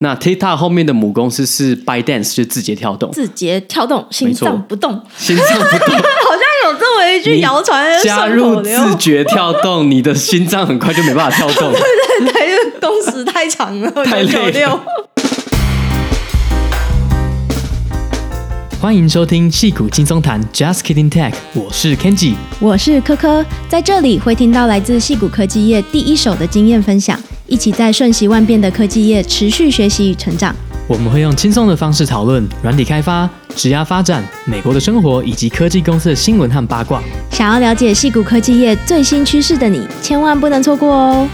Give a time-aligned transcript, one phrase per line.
[0.00, 3.12] 那 TikTok 后面的母公司是 ByteDance，就字节跳动。
[3.12, 7.86] 字节跳动，心脏不动，心脏不动， 好像有这么一句谣传。
[8.02, 11.70] 加入字节跳动，你的心脏很快就没办法跳动。
[11.72, 14.84] 对对对，因为工时太长了，太累了。
[18.82, 27.18] 欢迎收听戏骨轻松谈，Just Kidding Tech，我是 Kenji，我是科科，在这里会听到来自戏骨科技业第一手的经验分享。
[27.46, 30.54] 一起在瞬息万变的科技业持续学习与成长。
[30.88, 37.02] 我们会用轻松的方式讨论软体开发、职涯发展、美国的生活以及科技公司的新闻和八卦。
[37.30, 41.28] 想要了解戏谷科技业最新趋势的你，千万不能错过哦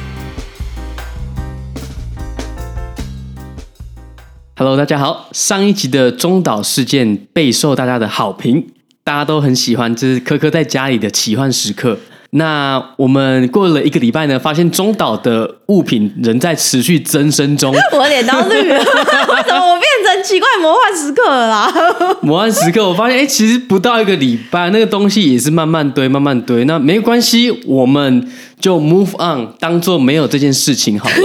[4.57, 5.29] ！Hello，大家好。
[5.31, 8.67] 上一集的中岛事件备受大家的好评，
[9.05, 11.99] 大家都很喜欢，这是科科在家里的奇幻时刻。
[12.33, 17.75] 那我们过了一个礼拜呢，发现中岛的物品仍在持续增生中。
[17.93, 21.73] 我脸都绿了， 为什么我变成奇怪魔幻时刻了啦？
[22.23, 26.65] 魔幻时刻，我发现哎、欸，其实不到一个礼拜，那个东西也是慢慢堆，慢慢堆。
[26.67, 31.17] 那没关系，我们就 move on，当做没有这件事情好了。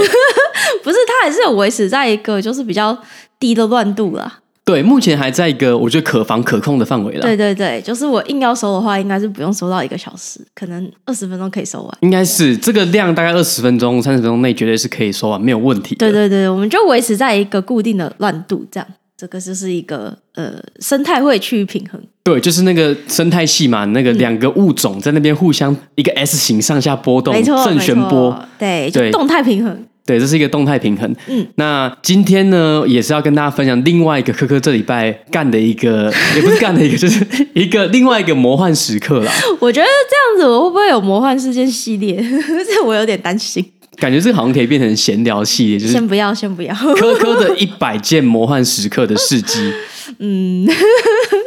[0.82, 2.98] 不是，它还是有维持在一个就是比较
[3.38, 4.40] 低的乱度啦。
[4.66, 7.22] 对，目前还在一个我觉得可防可控的范围了。
[7.22, 11.98] 对对对，就是我硬要收的话，应该是不用收到一个小时，可能二十分钟可以收完。
[12.00, 15.94] 应该是这个量大概二十分钟、三十分钟内绝对是可以收完，没有问题。
[15.94, 22.02] 对对对，我们就维持在一个固定的乱度，这样，这个就是一个呃生态会去平衡。
[22.24, 29.86] 对，就是那个生态系嘛，那个两个物种在那边互相一个 S 型上下波动，没错，正弦波，对，就动态平衡。
[30.06, 31.12] 对，这是一个动态平衡。
[31.26, 39.32] 嗯，那今天呢，也是要跟大家分享另外一个科科这礼拜干的一个， 也不是干的一个，就是 一个另外一个魔幻时刻啦。
[39.58, 42.16] 我觉得这样子，我会不会有魔幻事件系列？
[42.64, 43.64] 这我有点担心。
[43.96, 46.72] 感觉这个好像可以变成闲聊系列，就是先不要，先不要。
[46.74, 49.72] 科科的一百件魔幻时刻的事迹。
[50.18, 50.68] 嗯，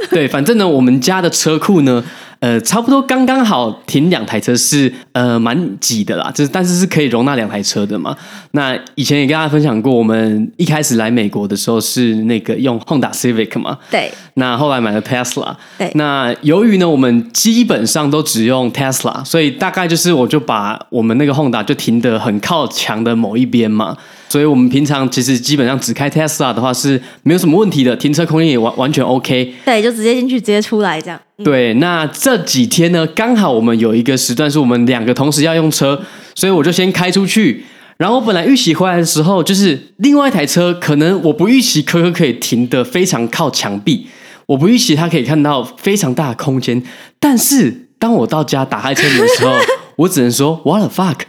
[0.10, 2.04] 对，反正呢，我们家的车库呢。
[2.40, 8.16] 呃，差不多刚刚好停两台车是呃蛮挤的啦，就是但是是可以容纳两台车的嘛。
[8.52, 14.10] 那以前也跟大家分享过，我们一开始来美国的时候是那个用 Honda Civic 嘛，对。
[14.36, 15.92] 那后来买了 Tesla，对。
[15.96, 23.98] 那由于呢，我们基本上都只用 Tesla，所以大概就是我就把我们那个 Honda 就停得很靠墙的某一边嘛。
[24.30, 29.54] 所以我们平常其实基本上只开 Tesla 的话是没有什么问题的，停车空间也完完全 OK。
[29.66, 31.20] 对，就直接进去，直接出来这样。
[31.40, 36.00] 嗯、对，那这几天呢，刚好我们有一个时段是我们两个同时要用车，
[36.36, 37.66] 所以我就先开出去。
[37.98, 44.08] 然后我本来预期回来的时候，就是另外一台车，可能我不预期科科可以停得非常靠墙壁，
[44.46, 46.82] 我不预期它可以看到非常大的空间。
[47.20, 49.54] 但是当我到家打开车门的时候，
[49.98, 51.22] 我只能说 What the fuck。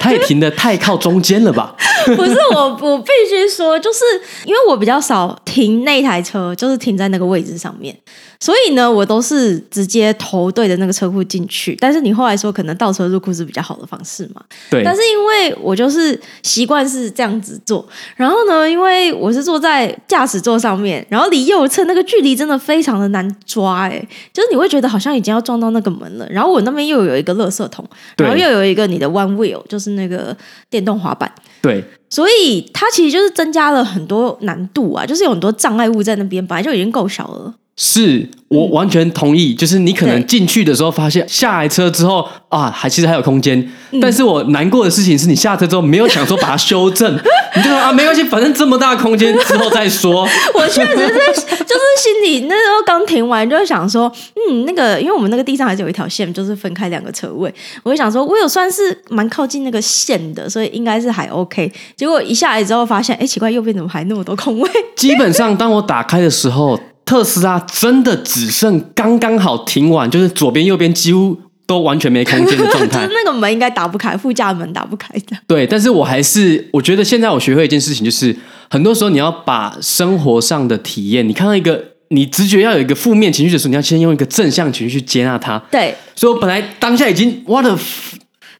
[0.00, 1.76] 他也停的太靠中间了吧？
[2.16, 4.00] 不是我，我必须说，就是
[4.46, 7.94] 因为我比较少停那台车，就是停在那个位置上面。
[8.42, 11.76] 所以呢，我都是直接头对着那个车库进去。
[11.78, 14.40] 但是你后来说可能倒车入库是比较好的方式嘛？
[14.70, 14.82] 对。
[14.82, 24.02] 但是因为我就是习惯是这样子做，然后呢，因为我是坐在驾驶座上面，然后离右侧那个距离真的非常的难抓，哎，
[24.32, 26.26] 就是你会觉得好像已经要撞到那个门了。
[26.30, 27.84] 然后我那边又有一个垃圾桶，
[28.16, 30.36] 然后又有一个你的 One Wheel，就是那个
[30.68, 31.32] 电动滑板。
[31.62, 31.84] 对。
[32.08, 37.54] 所以它其实就是增加了很多难度啊，就是有很多障碍物在那边，本来就已经够小了。
[37.82, 43.66] 是我完全同意，就是你可能进去的时候发现下来车之后啊，还其实还有空间。
[44.02, 47.10] 但是我难过的事情是你下车之后没有想说把它修正，
[47.56, 50.28] 你就说啊没关系，反正这么大空间之后再说。
[50.52, 57.50] 我确实是就是心里那时候刚停完就想说，嗯，那个因为我们那个地上还是有一条线，就是分开两个车位，
[57.82, 61.72] 我就想说我有算是蛮靠近那个线的，所以应该是还 OK。
[61.96, 64.70] 结果一下来之后发现，哎，奇怪，右边怎么还那么多空位？
[64.94, 66.78] 基本上当我打开的时候。
[67.10, 73.00] 特斯拉真的只剩刚刚好停完，就是左边右边几乎都完全没空间的状态。
[73.04, 75.36] 就是那个门应该打不开，副驾门打不开的。
[75.48, 78.36] 对，但是我还是我觉得现在我学会一件事情，就是
[78.70, 85.58] 很多时候你要把生活上的体验，你看到一个你直觉要有一个负面情绪的时候，你要先用一个正向情绪去接纳它。
[85.68, 87.76] 对，所以我本来当下已经 what the，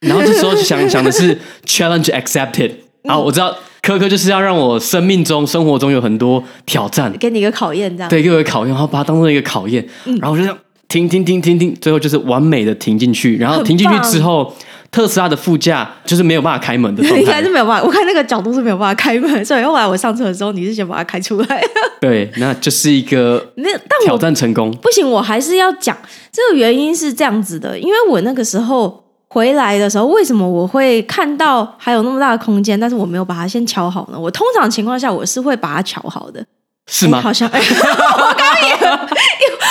[0.00, 2.72] 然后这时候想想的是 challenge accepted。
[3.04, 3.56] 好，我知道。
[3.82, 8.10] 科科就是要让我生命中、生活中有很多挑战，给你一个考验，这样。
[8.10, 14.54] 对，给我一个考验，然后把它当做一个考验，嗯、然后我就这样停停停停停，最后就是完美的停进去，然后停进去之后，
[14.90, 21.62] 特斯拉的副驾就是没有办法开门的状态， 应该是没有办法，我看那个角度是没有办法开门，所以后来我上车的时候，你是先把它开出来，
[22.00, 25.96] 对，那就是一个 那但挑战成功，不行，我还是要讲
[26.30, 29.04] 这个原因是这样子的，因为我那个时候。
[29.30, 34.18] 回来的时候，为什么我会看到还有那么大的空间，但是我没有把它先瞧好呢？
[34.18, 36.44] 我通常情况下我是会把它瞧好的，
[36.86, 37.20] 是吗？
[37.20, 38.74] 好像， 哎、我刚刚也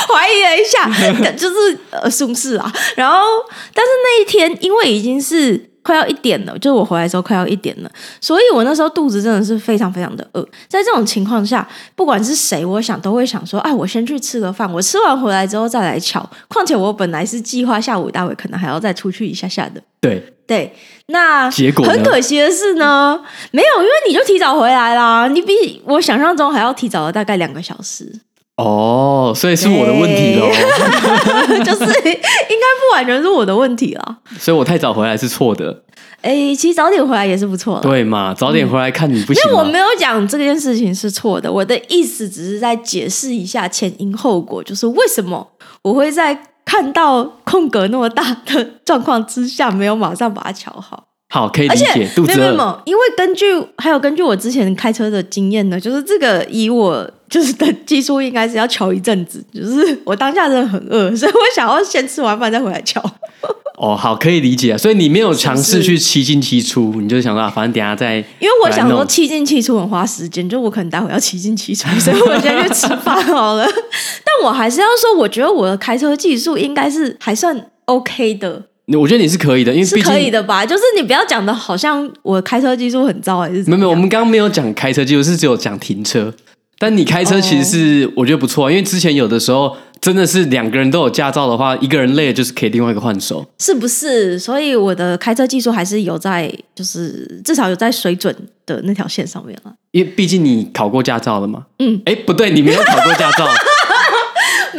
[0.07, 0.89] 怀疑了一下，
[1.38, 2.71] 就是呃，是不是啊？
[2.95, 3.17] 然后，
[3.73, 5.69] 但是那一天因为已经是。
[5.89, 7.89] 快要一点了，就是我回来的时候快要一点了，
[8.21, 10.41] 所以我那时候肚子真的是非常非常的饿。
[10.68, 19.81] 在这种情况下，不管是谁，我想都会想说：“哎，我先去吃个饭，我吃完回来之后再来瞧。”况且我本来是计划下午大会可能还要再出去一下下的。
[20.00, 20.71] 对对，
[21.07, 23.19] 那结果很可惜的是呢，
[23.50, 28.13] 没有，因为你就提早回来啦，你比我想象中还要提早了大概两个小时。
[28.61, 30.45] 哦，所以是我的问题喽，
[31.63, 34.17] 就是应该不完全是我的问题啦。
[34.38, 35.83] 所以我太早回来是错的。
[36.21, 37.81] 哎、欸，其实早点回来也是不错的。
[37.81, 39.41] 对嘛，早点回来看你不行。
[39.45, 45.47] 因为我没有讲这件事情是错的，我的意思只是在解释一下前因后果，就是为什么
[45.81, 51.06] 我会在看到空格那么大的状况之下，没有马上把它调好。
[51.29, 52.09] 好，可以理解。
[52.13, 52.35] 肚子饿。
[52.35, 53.45] 没有没有，因为根据
[53.77, 59.43] 还有根据我之前开车的经验呢，就是这个以我就是等技术，应该是要敲一阵子。
[59.53, 62.99] 就是我当下真的很饿， 所以我想要先吃完饭再回来敲。
[63.77, 64.77] 哦，好，可以理解啊。
[64.77, 68.17] 所以你没有尝试去七进七出，你就想到反正等下再。
[68.39, 73.65] 因为我想说七进七出很花时间，就我可能待会要七进七出，所以我先去吃饭好了。
[74.25, 78.63] 但我还是要说，我觉得我的开车技术应该是还算 OK 的。
[78.97, 80.65] 我觉得你是可以的，因为是可以的吧？
[80.65, 83.79] 就是你不要讲的好像我开车技术很糟还是怎么样？
[83.79, 86.33] 没有没有，我们刚刚没有讲开车技术，是只有讲停车。
[86.79, 94.39] 但你开车其实是我觉得不错，因为之前有的时候真的是两个人都有驾照的话，一个人累了就是可以另外一个换手，是不是？
[94.39, 98.33] 所以我的开车技术还是有在，就是至少有在水准
[98.65, 99.73] 的那条线上面了。
[99.91, 101.65] 因为毕竟你考过驾照了嘛。
[101.79, 102.01] 嗯。
[102.05, 103.45] 哎，不对，你没有考过驾照。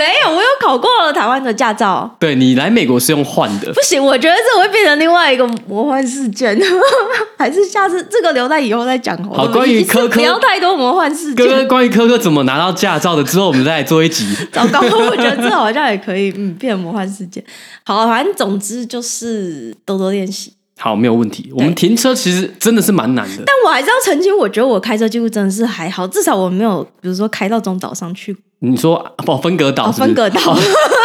[0.00, 2.11] 没有，我有考过了台湾的驾照。
[2.19, 3.70] 对，你来美国是用换的。
[3.75, 6.58] 不行，我觉得这会变成另外一个魔幻事件，
[7.37, 9.14] 还是下次这个留在以后再讲。
[9.25, 11.47] 好，关于科科不要太多魔幻事件。
[11.47, 14.35] 哥哥，关于科科怎么拿到驾照的，之后我们再来做一集。
[14.50, 17.44] 糟糕，我觉得这好像也可以，嗯，变成魔幻事件。
[17.85, 20.55] 好，反正总之就是多多练习。
[20.79, 21.53] 好，没有问题。
[21.55, 28.35] 我们停车其实真的是蛮难的，但我还是要澄清，我觉得我开车技术真的是还好，至少我没有，比如说开到中岛上去。
[28.62, 28.97] 你说
[29.27, 30.57] 哦，分隔岛，分隔岛。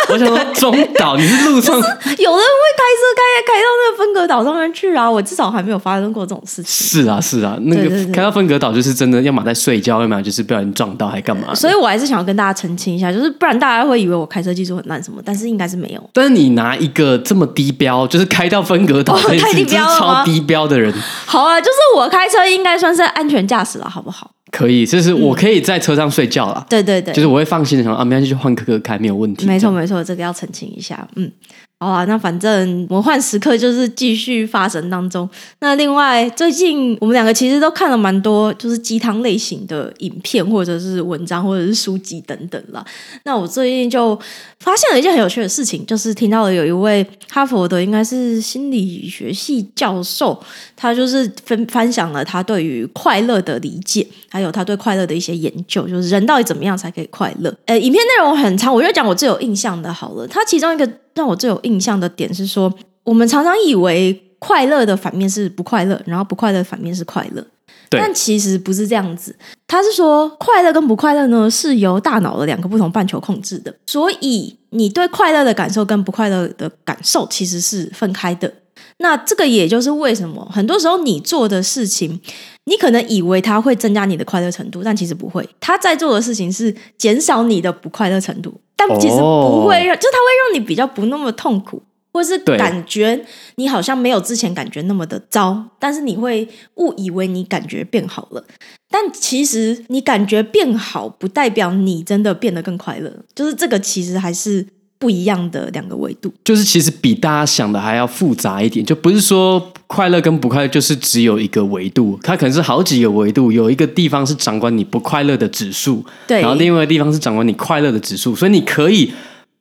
[0.10, 5.10] 我想说中岛，你是路上 有人会开车开开到那个分隔岛上面去啊？
[5.10, 6.66] 我至少还没有发生过这种事情。
[7.04, 11.56] 是啊，是啊，那个开到分隔岛就是真的，要么在睡觉，要么就是不小心撞到，还干嘛？
[11.56, 16.10] 所以我还是想要跟大家澄清一下，就是不然大家会以为我开车技术很烂什么，但是应该是没有。
[16.14, 20.94] 但是你拿一个这么低标，就是开到分隔岛， 哦，太低标了，超低标的人。
[21.26, 24.30] 好啊，就是我开车应该算是安全驾驶了，好不好？
[24.56, 26.66] 可以，就是我可以在车上睡觉了。
[26.66, 26.66] 嗯。
[26.70, 29.46] 对对对，就是我会放心的想啊，明天就去换哥哥开，没有问题。
[29.46, 31.30] 没错没错，这个要澄清一下，嗯。
[31.78, 35.30] 好啊，那反正魔幻时刻就是继续发生当中。
[35.60, 42.84] 那另外，最近我们两个其实都看了蛮多，就是鸡汤类型的影片，或者是文章，或者是书籍等等啦。
[43.26, 44.18] 那我最近就
[44.62, 50.42] 发现了一件很有趣的事情，就是听到了有一位哈佛的应该是心理学系教授，
[50.78, 57.54] 他就是分分享了他对于快乐的理解，还有他对快乐的一些研究，就是人到底怎么样才可以快乐。
[57.66, 60.26] 呃，影片内容很长，我就讲我最有印象的好了。
[60.26, 60.90] 他其中一个。
[61.16, 62.72] 让我最有印象的点是说，
[63.04, 67.42] 我们常常以为快乐的反面是不快乐，然后不快乐的反面是快乐。
[67.90, 68.00] 对。
[68.00, 69.36] 但其实不是这样子。
[69.68, 73.74] 他是说，快乐跟不快乐呢，是由大脑的两个不同半球控制的。
[73.88, 78.54] 所以，你对快乐的感受跟不快乐的感受其实是分开的。
[78.98, 82.22] 那这个也就是为什么很多时候你做的事情，
[82.66, 85.48] 你可能以为它会增加你的快乐程度，但其实不会。
[85.60, 88.62] 他在做的事情是减少你的不快乐程度。
[88.76, 90.00] 但其实不会让，oh.
[90.02, 98.44] 就它会让你比较不那么痛苦，或是感觉你好像没有之前感觉那么的糟，但是你会误以为你感觉变好了，
[98.90, 104.68] 但其实你感觉变好不代表你真的变得更快乐，就是这个其实还是
[104.98, 119.12] 不一样的两个维度，就是其实比大家想的还要复杂一点，就不是说快乐跟不快乐就是只有一个维度，它可能是好几个维度，有一个地方是掌管你不快乐的指数，对，然后另外一个地方是掌管你快乐的指数，所以你可以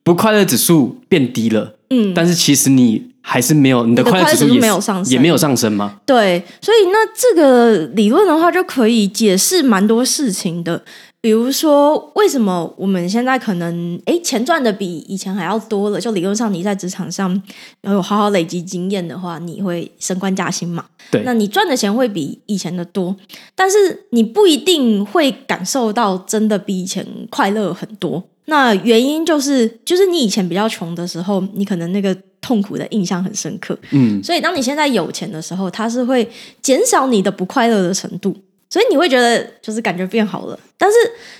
[0.03, 5.97] 不快乐指数变低了，嗯，但是其实你还是没有你的快乐指数也没有上升，也没有上升吗？
[6.05, 10.83] 对，所以那这个理论的话就可以解释蛮多事情的。
[11.25, 15.99] 比如说，为什么我们现在可能诶钱赚的比以前还要多了？
[15.99, 17.41] 就理论上，你在职场上
[17.81, 20.85] 有好好累积经验的话，你会升官加薪嘛？
[21.09, 23.15] 对，那你赚的钱会比以前的多，
[23.55, 28.23] 但是你不一定会感受到真的比以前快乐很多。
[28.45, 33.75] 那原因就是，就是你以前比较穷的时候，你可能那个痛苦的印象很深刻。
[33.89, 36.29] 嗯，所以当你现在有钱的时候，它是会
[36.61, 38.37] 减少你的不快乐的程度，
[38.69, 40.59] 所以你会觉得就是感觉变好了。
[40.77, 40.95] 但是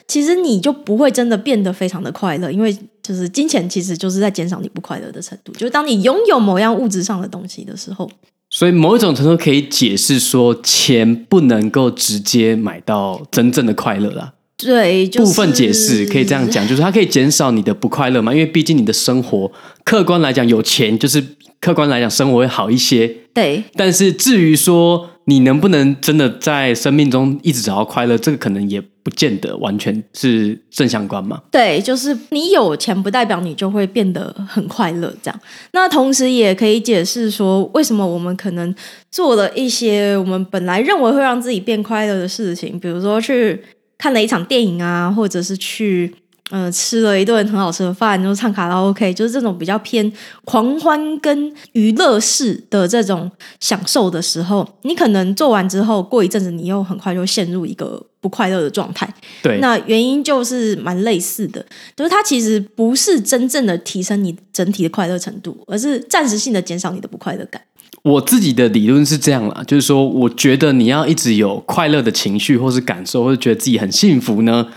[0.08, 5.52] 其实你就不会真的变得非常的快乐，因为就是金钱其实就是在减少你不快乐的程度。
[5.54, 8.10] 就是当你拥有某样物质上的东西的时候，
[8.50, 14.34] 所以某一种程度可以解释说，钱不能够直接买到真正的快乐啦。
[14.58, 19.52] 对，就是、部分解释可以这样讲，就是它可以减少你的不快乐嘛，因为毕竟你的生活
[19.84, 21.22] 客观来讲有钱，就是
[21.60, 23.06] 客观来讲生活会好一些。
[23.34, 31.42] 对，但是至于说你能不能真的在生命中一直找到快乐，这个可能也不见得完全是正相关嘛。
[31.52, 35.40] 对，就是你有钱不代表你就会变得很快乐，这样。
[35.74, 38.74] 那同时也可以解释说，为什么我们可能
[39.12, 43.62] 做了一些我们本来认为会让自己变快乐的事情，比如说去。
[43.98, 46.14] 看了一场电影啊，或者是去
[46.52, 50.12] 呃吃了一顿很好吃的饭，然后唱卡拉 OK，就是这种比较偏
[50.44, 59.12] 狂欢跟娱乐式的这种享受的时候，你可能做完之后，过一阵子你又很快就陷入一个不快乐的状态。
[59.42, 67.62] 对，那原因就是蛮类似的，就是它其实不是真正的提升你整体的快乐程度，而是暂时性的减少你的不快乐感。
[68.04, 74.68] 我自己的理论是这样啦，就是说，我觉得你要一直有快乐的情绪，或是感受，或者觉得自己很幸福呢，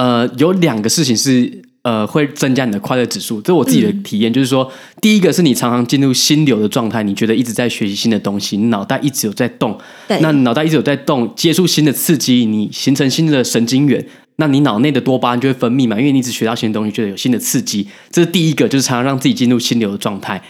[0.00, 3.38] 呃，有两个事情是呃会增加你的快乐指数。
[3.42, 9.78] 这是我自己的体验，嗯、就是说，第一个是你常常进入心流的状态，你觉得一直在学习新的东西，你脑袋一直有在动，
[10.08, 14.02] 对，那脑袋一直有在动，接触新的刺激，你形成新的神经元，
[14.36, 20.42] 那你脑内的多巴胺就会分泌嘛，因为你一直学到新的东西，觉得有新的刺激，这是第一个，就是常常让自己进入心流的状态。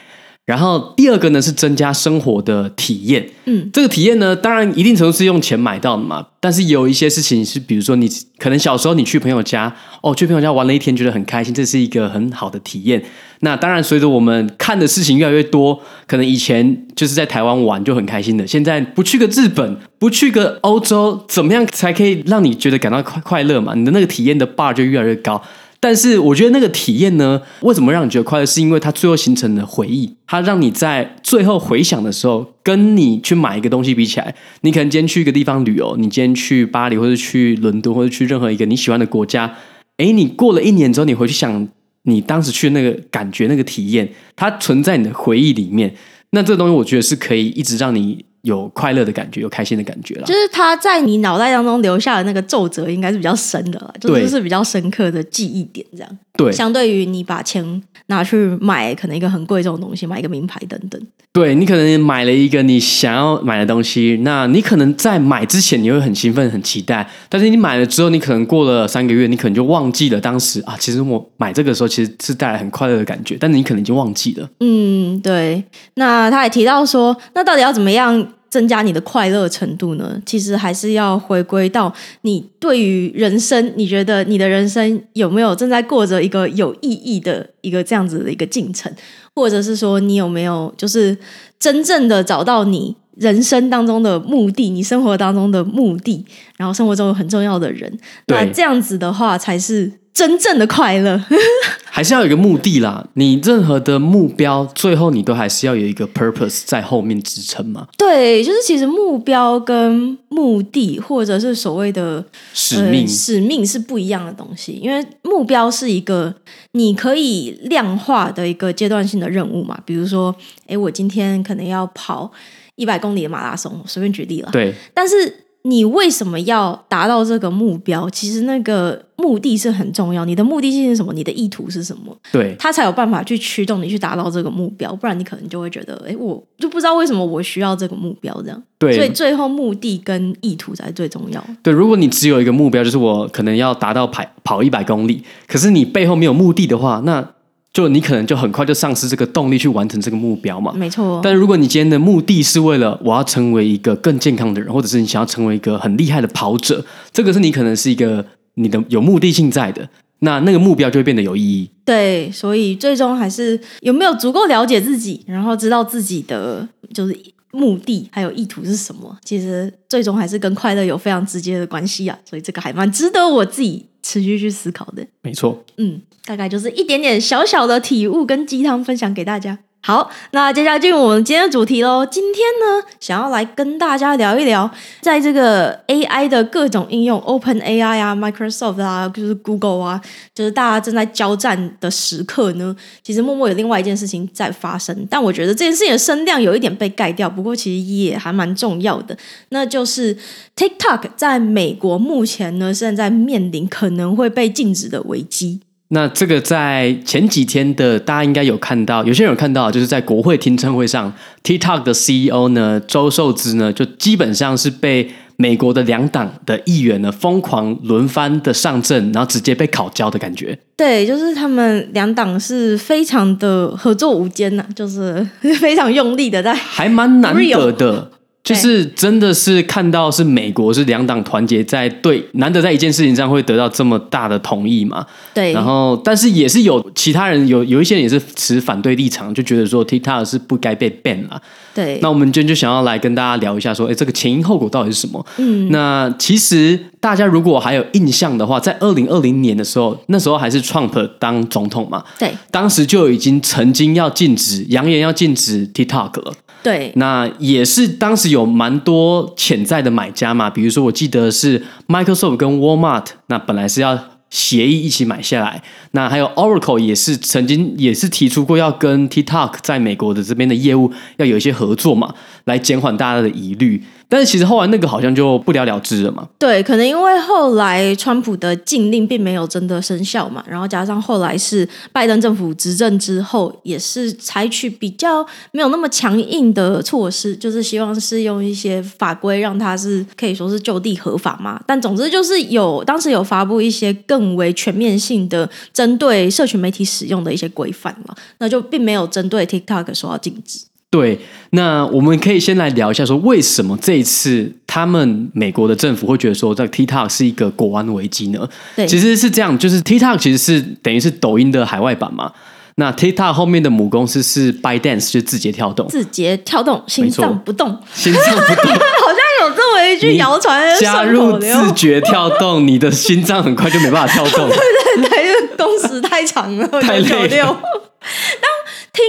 [0.50, 6.26] 然后第二个呢是增加生活的体验，嗯，这个体验呢，当然一定程度是用钱买到的嘛。
[6.40, 13.00] 但是有一些事情是，比如说你可能小时候你去朋友家，哦，去朋友家玩了一天，觉得很开心，这是一个很好的体验。
[13.42, 23.75] 那当然，随着我们看的事情越来越多，可能以前就是在台湾玩就很开心的，现在不去个日本，不去个欧洲，怎么样才可以让你觉得感到快快乐嘛？
[23.76, 25.40] 你的那个体验的 bar 就越来越高。
[25.82, 28.44] 但是我觉得那个体验呢，为什么让你觉得快乐？
[28.44, 39.56] 是因为它最后形成的回忆，它让你在最后回想的时候，跟你去买一个东西比起来，你可能今天去一个地方旅游，你今天去巴黎或者去伦敦或者去任何一个你喜欢的国家，
[39.96, 41.66] 诶，你过了一年之后，你回去想
[42.02, 44.06] 你当时去那个感觉、那个体验，
[44.37, 45.94] 它存在你的回忆里面。
[46.32, 48.26] 那这东西，我觉得是可以一直让你。
[48.42, 50.26] 有快乐的感觉，有开心的感觉了。
[50.26, 56.18] 就是他在你脑袋当中留下的那个皱褶，应该是比较深的了，就是，是比较深刻的记忆点，这样。
[56.37, 61.00] 对，相对于你把钱拿去买可能一个很贵重的东西，买一个名牌等等。
[61.32, 74.49] 对，你可能买了一个你想要买的东西，那你可能在买之前你会很兴奋、很期待，但是你买了之后，你可能过了三个月，你可能就忘记了当时啊，其实我买这个时候其实是带来很快乐的感觉，但是你可能已经忘记了。
[74.61, 75.62] 嗯，对。
[75.94, 78.29] 那他也提到说，那到底要怎么样？
[78.50, 80.21] 增加你的快乐程度呢？
[80.26, 81.92] 其实还是要回归到
[82.23, 88.92] 你对于人生，你觉得你的人生有没有正在过着一个有意义的一个这样子的一个进程，
[89.35, 91.16] 或者是说你有没有就是
[91.59, 96.26] 真正的找到你人生当中的目的，你生活当中的目的，
[96.57, 100.00] 然后生活中有很重要的人，那这样子的话才是。
[100.12, 101.23] 真正的快乐
[101.93, 103.07] 还是要有一个目的啦。
[103.14, 107.87] 你任何的目标，最后你都还是要有一个 purpose 在后面支撑嘛。
[107.97, 114.73] 对，就是其实目标跟目的，或者是所谓的使命，呃，使命是不一样的东西。
[114.73, 116.35] 因为目标是一个
[116.73, 119.79] 你可以量化的一个阶段性的任务嘛。
[119.85, 120.35] 比如说，
[120.67, 122.31] 哎，我今天可能要跑
[122.76, 124.50] 一百公里的马拉松，随便举例了。
[124.52, 125.47] 对，但是。
[125.62, 128.09] 你为什么要达到这个目标？
[128.09, 130.25] 其实那个目的是很重要。
[130.25, 131.12] 你的目的性是什么？
[131.12, 132.17] 你的意图是什么？
[132.33, 134.95] 对，他才有办法去驱动你去达到这个目标。
[134.97, 138.62] 不然你可能就会觉得，哎，我就不知道为什么我需要这个目标这样。
[138.79, 141.45] 对，所以最后目的跟意图才是最重要。
[141.62, 147.33] 对，如果你只有一个目标，就是我可能要达到跑跑一百公里，可是你背后没有目的的话，那。
[147.73, 150.73] 就你可能就很快就丧失这个动力去完成这个目标嘛。
[150.73, 151.21] 没错。
[151.23, 158.25] 但如果你今天的目的是为了我要成为一个更健康的人，或者是你想要成为一个很厉害的跑者，这个是你可能是一个
[158.55, 159.89] 你的有目的性在的，
[160.21, 161.71] 那那个目标就会变得有意义。
[161.85, 167.17] 对，所以最终还是有没有足够了解自己，然后知道自己的就是
[167.53, 172.19] 目的还有意图是什么，其实最终还是跟快乐有非常直接的关系啊。
[172.29, 175.07] 所以这个还蛮值得我自己持续去思考的。
[175.23, 175.64] 没错。
[175.76, 176.02] 嗯。
[176.25, 179.59] 大概就是一点点小小的体悟跟鸡汤分享给大家。
[179.82, 182.04] 好，那接下来进入我们今天的主题喽。
[182.04, 184.70] 今天呢，想要来跟大家聊一聊，
[185.00, 189.99] 在这个 AI 的各种应用，Open AI 啊，Microsoft 啊，就是 Google 啊，
[190.34, 192.76] 就是大家正在交战的时刻呢。
[193.02, 197.30] 其实默默有另外一件事情在发生，但我觉得这件事情的声量有一点被盖掉。
[197.30, 199.16] 不过其实也还蛮重要的，
[199.49, 200.14] 那就是
[200.54, 205.60] TikTok 在美国目前呢，现在面临可能会被禁止的危机。
[205.92, 220.56] 那这个在前几天的，大家应该有看到，有些人有看到，就是在国会听证会上，TikTok 的 CEO 呢，周受资呢，就基本上是被美国的两党的议员呢疯狂轮番的上阵，然后直接被烤焦的感觉。
[220.76, 225.26] 对，就是他们两党是非常的合作无间呐，就是
[225.59, 228.11] 非常用力的在，还蛮难得的。
[228.50, 235.07] 就是真的是看到是美国是两党团结在对，难得在一件事情上会得到这么大的同意嘛？
[235.33, 235.52] 对。
[235.52, 241.40] 然后，但是也是有其他人有有一些人也是持反对立场，就觉得说 TikTok 是不该被 ban 啊。
[241.75, 241.99] 对。
[242.02, 245.25] 那我们今天就想要来跟大家聊一下，说，哎，这个前因后果到底是什么？
[245.38, 245.71] 嗯。
[245.71, 252.04] 那其实大家如果还有印象的话，在二零二零年的时候，那时候还是 Trump 当总统嘛？
[252.19, 252.33] 对。
[252.50, 256.33] 当时就已经曾经要禁止，扬言要禁止 TikTok 了。
[256.62, 263.99] 对，那也是当时有蛮多潜在的买家嘛，比如说我记得是 Microsoft 跟 Walmart，那本来是要
[264.29, 265.62] 协议一起买下来，
[265.93, 272.14] 那还有 Oracle 也是曾经也是提出过要跟 TikTok 在美国的这边的业务要有一些合作嘛，
[272.45, 273.83] 来减缓大家的疑虑。
[274.11, 276.29] 但是其实后来那个好像就不了了之了嘛。
[276.38, 291.62] 对，可能因为后来川普的禁令并没有真的生效嘛，然后加上后来是拜登政府执政之后，也是采取比较没有那么强硬的措施，就是希望是用一些法规让它是可以说是就地合法嘛。
[291.67, 300.61] 但总之就是有当时有发布一些更为全面性的针对社群媒体使用的一些规范嘛，那就并没有针对 TikTok 说要禁止。
[300.90, 301.20] 对，
[301.50, 308.49] 那我们可以先来聊一下，说为什么这一次他们美国的政府会觉得说这个 TikTok 是一个国安危机呢？
[308.75, 312.32] 对，其实是这样，就是 TikTok 其实是等于是抖音的海外版嘛。
[312.75, 315.87] 那 TikTok 后面的母公司是 ByteDance，就字节跳动。
[315.87, 320.76] 字节跳动，心脏不动，心脏不动， 好像有这么一句谣传。
[320.80, 324.49] 加入字节跳动，你的心脏很快就没办法跳动。
[324.50, 324.56] 对
[324.97, 327.47] 对对，因为工时太长了，太累了。
[327.47, 328.50] 当
[328.93, 329.04] 听。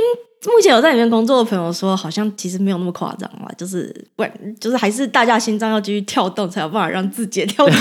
[0.49, 7.75] 目前有在里面工作的朋友说，好像其实没有那么夸张嘛，就是不然就是还是大家心脏要继续跳动，才有办法让字节跳动。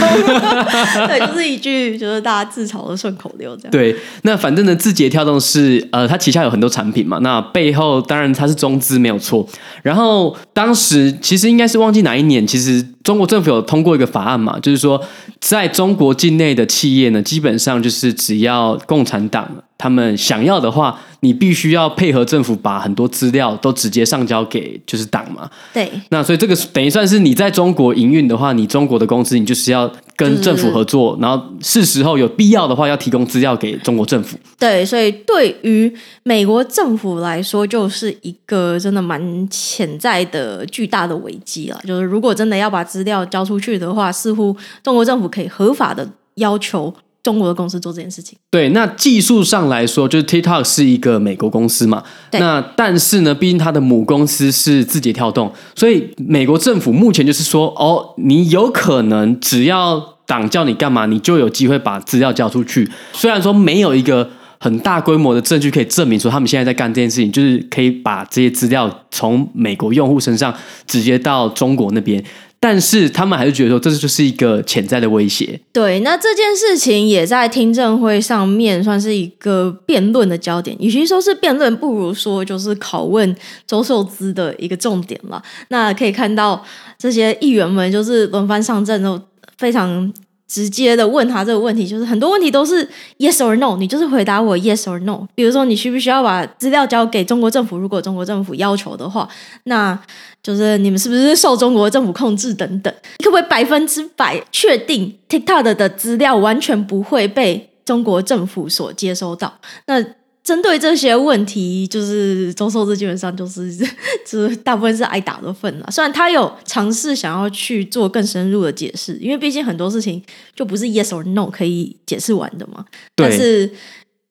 [1.08, 3.70] 对，就是一句就是大家自嘲的顺口溜这样。
[3.70, 9.46] 对，那反正呢，字节跳动是呃，它旗下有很多产品嘛，那背后当然它是中资没有错。
[9.82, 15.02] 然后当时其实应该是忘记哪一年，其实中国政府有通过一个法案嘛，就是说
[15.40, 21.00] 在中国境内的企业呢，基本上就是只要共产党他们想要的话。
[21.22, 25.46] 你必须要配合政府，把很多资料都直接上交给就是党嘛。
[25.70, 25.86] 对。
[26.08, 34.38] 那所以这个等于算是你在中国营运的话，你中国的公司，你就是要跟政府合作，然后是时候有必要的话，要提供资料给中国政府。
[34.58, 41.78] 对，所以对于美国政府来说，就是一个真的蛮潜在的巨大的危机了。
[41.86, 46.94] 就是如果真的要把资料交出去的话，似乎中国政府可以合法的要求。
[47.22, 52.02] 中国的公司做这件事情，对，那技术上来说，就是 TikTok 是一个美国公司嘛，
[52.32, 62.90] 那但是呢，毕竟它的母公司是字节跳动，所以美国政府目前就是说，哦，你有可能只要党叫你干嘛，你就有机会把资料交出去。
[63.12, 70.54] 虽然说没有一个很大规模的证据可以证明说他们现在在干这件事情，就是可以把这些资料从美国用户身上
[70.86, 72.24] 直接到中国那边。
[72.62, 75.58] 但是他们还是觉得说，这就是一个潜在的威胁。
[75.72, 80.76] 对，那这件事情也在听证会上面算是一个辩论的焦点。
[80.78, 83.34] 与其说是辩论，不如说就是拷问
[83.66, 85.42] 周受资的一个重点了。
[85.68, 86.62] 那可以看到
[86.98, 89.18] 这些议员们就是轮番上阵，都
[89.56, 90.12] 非常。
[90.50, 92.84] 直接的问他这个问题，就是很多问题都是
[93.18, 95.24] yes or no，你就是回答我 yes or no。
[95.32, 97.78] 比如说，你需不需要把资料交给中国政府？
[97.78, 99.28] 如果中国政府要求的话，
[99.64, 99.96] 那
[100.42, 102.92] 就是你们是不是受中国政府控制等等？
[103.18, 109.54] 你可不可以百分之百确定 TikTok 的资料完全不会被中国政府所接收到？
[109.86, 110.04] 那
[110.42, 113.72] 针对这些问题，就是周寿之基本上就是，
[114.26, 115.86] 就是大部分是挨打的份了。
[115.90, 120.22] 虽然他有尝试想要去做更深入的解释，因为毕竟很多事情
[120.56, 122.84] 就不是 yes or no 可以解释完的嘛。
[123.14, 123.28] 对。
[123.28, 123.70] 但是，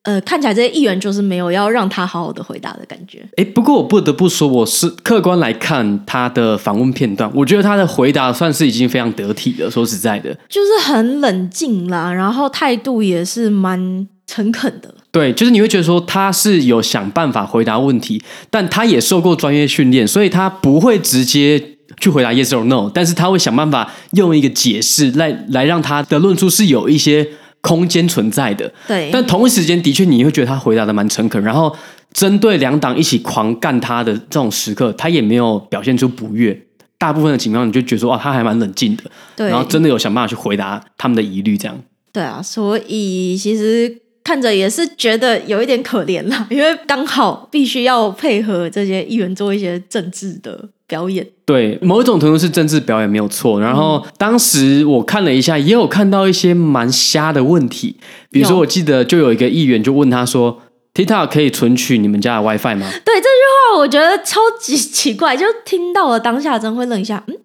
[0.02, 3.22] 呃，看起来这些议员就是没有要让他好好的回答的感觉。
[3.36, 9.70] 哎，不过我不得不说，我是客观来看他的访问片段，我觉得他的回答算是已经非常得体了。
[9.70, 14.94] 说实在的，就是很冷静啦，然后态度也是蛮诚恳的。
[15.10, 21.60] 对，就是你会觉得说他是有想办法回答问题，但他也受过专业训练，所以他不会直接
[21.98, 27.26] 去回答 yes or no，但是他会想办法用一个解释来来让他的论述是有一些
[27.60, 28.72] 空间存在的。
[28.86, 31.74] 对，但同一时间的确你会觉得他回答的蛮诚恳，然后
[32.12, 36.56] 针对两党一起狂干他的这种时刻，他也没有表现出不悦。
[36.96, 39.02] 大部分的情况你就觉得说哦，他还蛮冷静的，
[39.34, 41.76] 对，然后真的有想办法去回答他们的疑虑，这样。
[42.12, 44.02] 对啊，所以其实。
[44.22, 51.26] 看着也是觉得有一点可怜啦， 因为刚好必须要配合这些议员做一些政治的表演。
[51.46, 53.60] 对，某一种程度是政治表演没有错。
[53.60, 57.96] 然后当时我看了一下，也有看到一些蛮瞎的问题，
[58.30, 60.60] 比如说我记得就有一个议员就问他说
[60.94, 67.36] ：“TikTok 可以存取你们家的 WiFi 吗？”对，这句话我觉得超级奇怪，就听到了当下真会愣一下，嗯。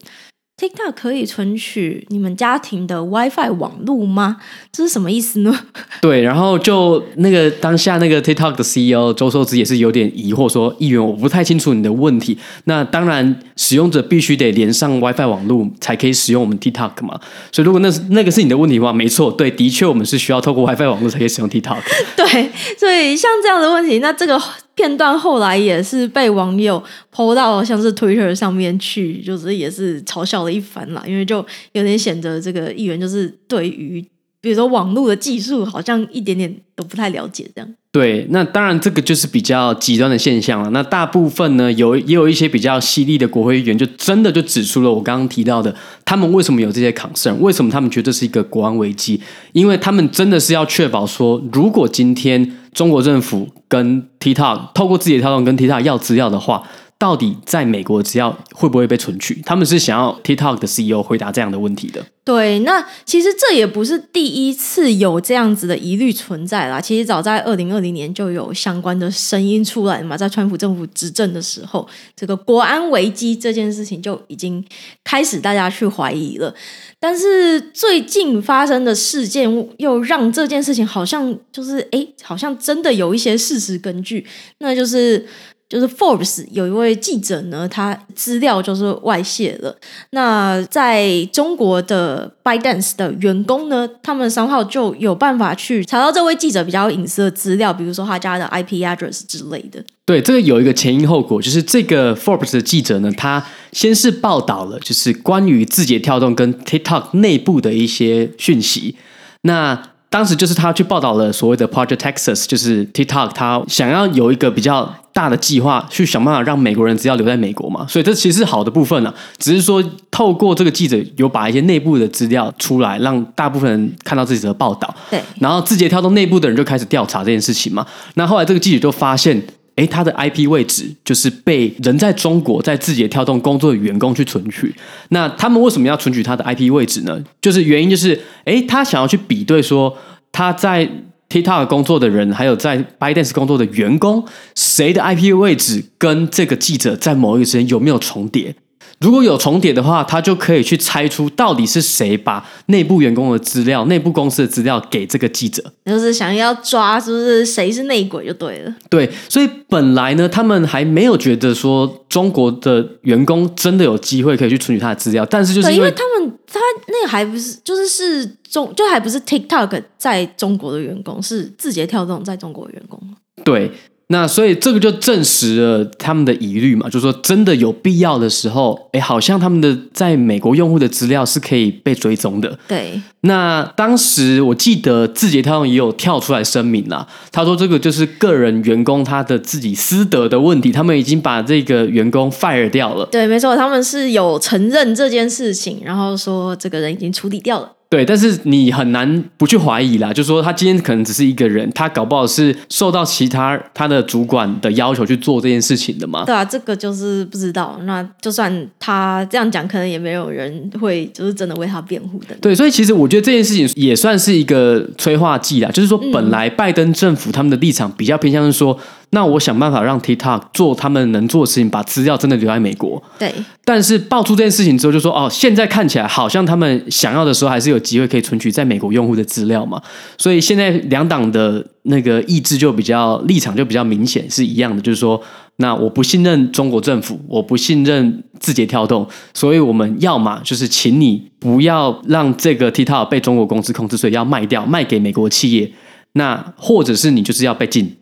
[0.57, 4.37] TikTok 可以存取你们家庭的 WiFi 网路吗？
[4.71, 5.53] 这是什么意思呢？
[6.01, 12.37] 对，然后就那个当下那个 TikTok 的 CEO 周受之也是有点疑惑，说：“议员，我不太清楚你的问题。
[12.63, 17.19] 那当然，使用者必须得连上 WiFi 网路才可以使用我们 TikTok 嘛。
[17.51, 21.81] 所以如果那是那个是你的问题的话，没错，对，的确我们是需要透过 WiFi 网络才可以使用 TikTok。
[22.15, 24.41] 对，所以像这样的问题，那这个。
[24.75, 26.83] 片段后来也是被网友
[27.13, 31.37] PO 到像是 Twitter 上面去，就是也是嘲笑了一番啦，因为就
[31.71, 34.05] 有点显得这个议员就是对于
[34.41, 37.73] 比如说网络的技术好像一点点都不太了解这样。
[37.91, 40.69] 对，那当然这个就是比较极端的现象了。
[40.71, 49.21] 那大部分呢，有也有一些比较犀利的国会议员，就真的就指出了我刚刚提到的，他们为什么有这些 concern，为什么他们觉得是一个国安危机？
[49.53, 56.61] 因为他们真的是要确保说，如果今天中国政府跟 TikTok 透过自己的跳动跟 TikTok 要资料的话。
[56.97, 59.41] 到底在美国只要会不会被存取？
[59.45, 62.05] 他们是想要 TikTok 的 CEO 回答这样的问题的。
[62.23, 66.81] 对，那其实这也不是第一次有这样子的疑虑存在啦。
[66.81, 74.65] 其实早在二零二零年就有相关的声音出来嘛，在川普政府执政的时候，这个国安危机这件事情就已经
[75.03, 76.51] 开始大家去怀疑了。
[76.99, 84.25] 但是最近发生的事件又让这件事情好像就是哎，好像真的有一些事实根据，
[84.59, 85.27] 那就是。
[85.67, 89.75] 就是 Forbes 有一位记者呢，他资料就是外泄了。
[90.11, 99.83] 那在中国的 Bydance 的员工呢，他们商号就有办法去查到这位记者比较隐私的资料，比如说他家的 IP address 之类的。
[100.05, 108.97] 对，这个有一个前因后果，就是这个 Forbes 的记者呢，他先是报道了就是关于字节跳动跟 TikTok 内部的一些讯息。
[109.41, 119.13] 那当时就是他去报道了所谓的 Project Texas，就是 TikTok 他想要有一个比较大的计划，去想办法让美国人只要留在美国嘛，所以这其实是好的部分了。
[119.37, 124.95] 只是说透过这个记者有把一些内部的资料出来，让大部分人看到自己的报道。
[125.09, 127.85] 对，然后字节跳动内部的人就开始调查这件事情嘛。
[128.13, 129.43] 那后来这个记者就发现。
[129.75, 134.73] 诶，他的 IP 位置就是被人在中国在字节跳动工作的员工去存取。
[135.09, 137.21] 那他们为什么要存取他的 IP 位置呢？
[137.41, 139.97] 就是原因就是，诶，他想要去比对说
[140.31, 140.89] 他在
[141.29, 144.23] TikTok 工作的人，还有在 ByteDance 工作的员工，
[144.55, 148.55] 谁的 IP 位置跟这个记者在某一个时间有没有重叠。
[149.01, 158.73] 如果有重叠的话，他就可以去猜出到底是谁把内部员工的资料、内部公司的资料给这个记者，就是想要抓，是不是谁是内鬼就对了。
[158.89, 172.99] 对，所以本来呢，他们还没有觉得说中国的员工真的有机会可以去存取他的资料，但是就是因为，因为他们他那个还不是，就是是中，就还不是 TikTok 在中国的员工，是字节跳动在中国的员工。
[173.43, 173.71] 对。
[174.07, 182.59] 那所以这个就证实了他们的疑虑嘛，就是说真的有必要的时候，哎，好像他们的在美国用户的资料是可以被追踪的。
[182.67, 183.01] 对。
[183.25, 193.05] 那当时我记得字节跳动也有跳出来声明啦，他说这个就是个人员工他的自己私德的问题，他们已经把这个员工 fire 掉了。
[193.07, 197.71] 对，没错，他们是有承认这件事情，然后说这个人已经处理掉了。
[197.87, 206.25] 对，但是你很难不去怀疑啦，就说他今天可能只是一个人，他搞不好是受到其他他的主管的要求去做这件事情的嘛？
[206.25, 207.79] 对啊，这个就是不知道。
[207.83, 212.35] 那就算他这样讲，可能也没有人会就是真的为他辩护的。
[212.41, 218.77] 对，所以其实我觉得这件事情也算是一个催化剂啦，就是说本来拜登政府他们的立场比较偏向是说。
[219.11, 223.01] 那我想办法让 TikTok 做他们能做的事情，把资料真的留在美国。
[223.17, 223.31] 对。
[223.63, 229.81] 但是爆出这件事情之后，就说哦，现在看起来好像他们想要的时候，还是有机会可以存取在美国用户的资料嘛。
[230.17, 235.21] 所以现在两党的那个意志就比较立场就比较明显是一样的，就是说，
[235.57, 245.71] 那我不信任中国政府，我不信任字节跳动，所以我们要么就是请你不要让这个 TikTok 被中国公司控制，所以要卖掉，卖给美国企业。
[246.13, 247.95] 那或者是你就是要被禁。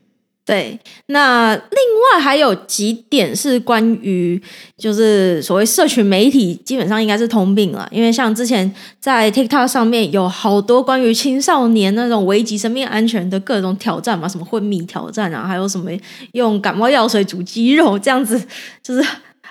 [0.46, 4.42] 对，那另外还有几点是关于，
[4.78, 7.88] 就是所谓社群媒体，基本上应该是通病了。
[7.90, 15.90] 因为像之前在 TikTok 上面有好多关于青少年那种危及生命安全的各种挑战嘛，什么昏迷挑战啊，还有什么
[16.34, 18.38] 用感冒药水煮鸡肉这样子，
[18.84, 19.02] 就是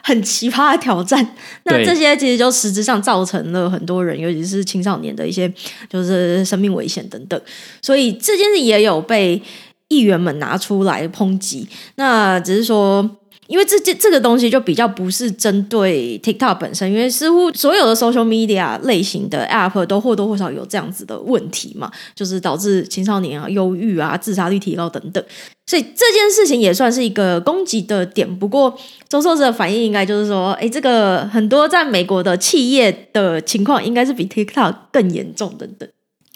[0.02, 1.26] 很奇葩的挑战。
[1.64, 5.50] 那这些其实就实质上造成了很多人，尤其是青少年的一些
[5.88, 7.40] 就是生命危险等等。
[7.80, 9.40] 所以这件事也有被。
[9.92, 13.08] 议员们拿出来抨击，那只是说，
[13.48, 25.22] 因为这这这个东西就比较不是针对 TikTok 本身，因为似乎所有的 social media 类型的 app 都或多或少有这样子的问题嘛，就是导致青少年啊忧郁啊、自杀率提高等等，
[25.66, 28.26] 所以这件事情也算是一个攻击的点。
[28.38, 28.74] 不过
[29.08, 35.86] 周受资的反应应该就是说，哎，这个很多在美国的企业的情况应该是比 TikTok 更严重等等。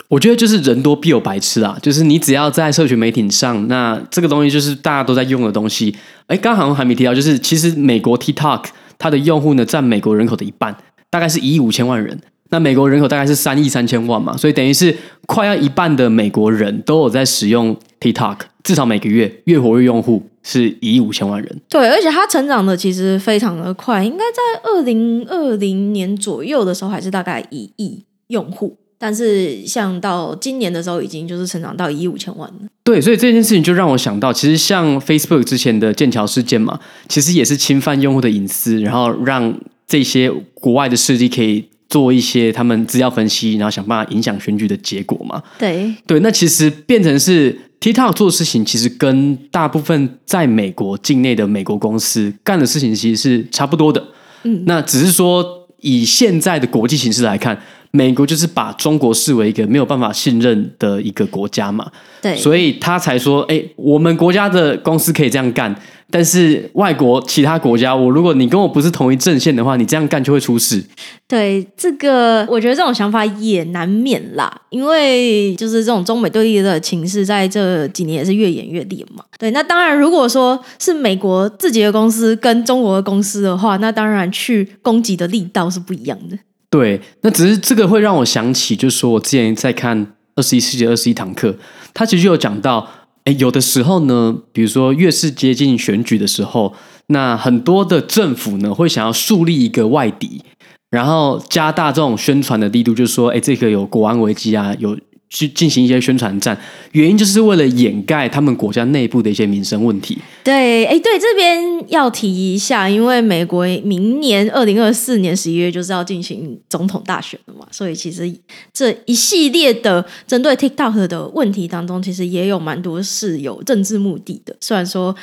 [0.08, 5.94] 我觉得就是人多必有白痴啊，就是你只要在社群媒体上，那这个东西就是大家都在用的东西。
[6.28, 8.66] 哎，刚好还没提到，就是其实美国 TikTok
[8.98, 10.76] 它的用户呢占美国人口的一半，
[11.10, 12.20] 大概是一亿五千万人。
[12.50, 21.60] 那美国人口大概是三亿三千万嘛，所以等于是快要一半的美国人都有在使用 TikTok，至少每个月月活跃用户是一亿五千万人。
[21.68, 28.78] 对，而且它成长的其实非常的快，应该在二零二零年左右的时候还是大概一亿用户。
[28.98, 32.60] 但是，像到今年的时候，已经就是成长到一亿五千万了。
[32.82, 39.54] 对，所以这件事情就让我想到，其实像 Facebook 之前的剑桥事件嘛，其实也是侵犯用户的隐私，然后让
[39.86, 45.42] 这些国外的势力可以做一些他们资料分析，然后想办法影响选举的结果嘛。
[45.58, 54.02] 对对，那其实变成是 TikTok 做的事情，其实跟大部分在美国境内的美国公司干的事情其实是差不多的。
[54.44, 57.60] 嗯，那只是说以现在的国际形势来看。
[57.96, 65.74] 美国就是把中国视为一个没有办法信任的一个国家嘛，对，所以他才说，哎，我们国家的公司可以这样干，
[66.10, 70.84] 但是外国其他国家，我如果你跟我不是同一阵线的话，你这样干就会出事。
[71.26, 79.24] 对，这个我觉得这种想法也难免啦，因为就是这种中美对立的情势，在这几年也是越演越烈嘛。
[79.38, 86.38] 对，那当然，如果说是美国自己的公司跟中国的公司的话，那当然去攻击的力道是不一样的。
[86.68, 91.50] 对，那只是这个会让我想起，就是说我之前在看《二十一世纪二十一堂课》，
[91.94, 92.88] 他其实就有讲到，
[93.24, 96.74] 哎，有的时候呢，比如说越是接近选举的时候，
[97.08, 100.42] 那很多的政府呢会想要树立一个外敌，
[100.90, 104.96] 然后加大这种宣传的力度，就是说，哎，这个有国安危机啊，有。
[105.28, 106.56] 去进行一些宣传战，
[106.92, 110.18] 原因就是为了掩盖他们国家内部的一些民生问题。
[110.44, 118.32] 对，哎，对，这边要提一下，因为美国明年二零二四年十一月就是要进行总统大选了嘛，所以其实
[118.72, 124.56] 这一系列的针对 TikTok 的问题当中，其实也有蛮多是有政治目的的。
[124.60, 125.14] 虽然说。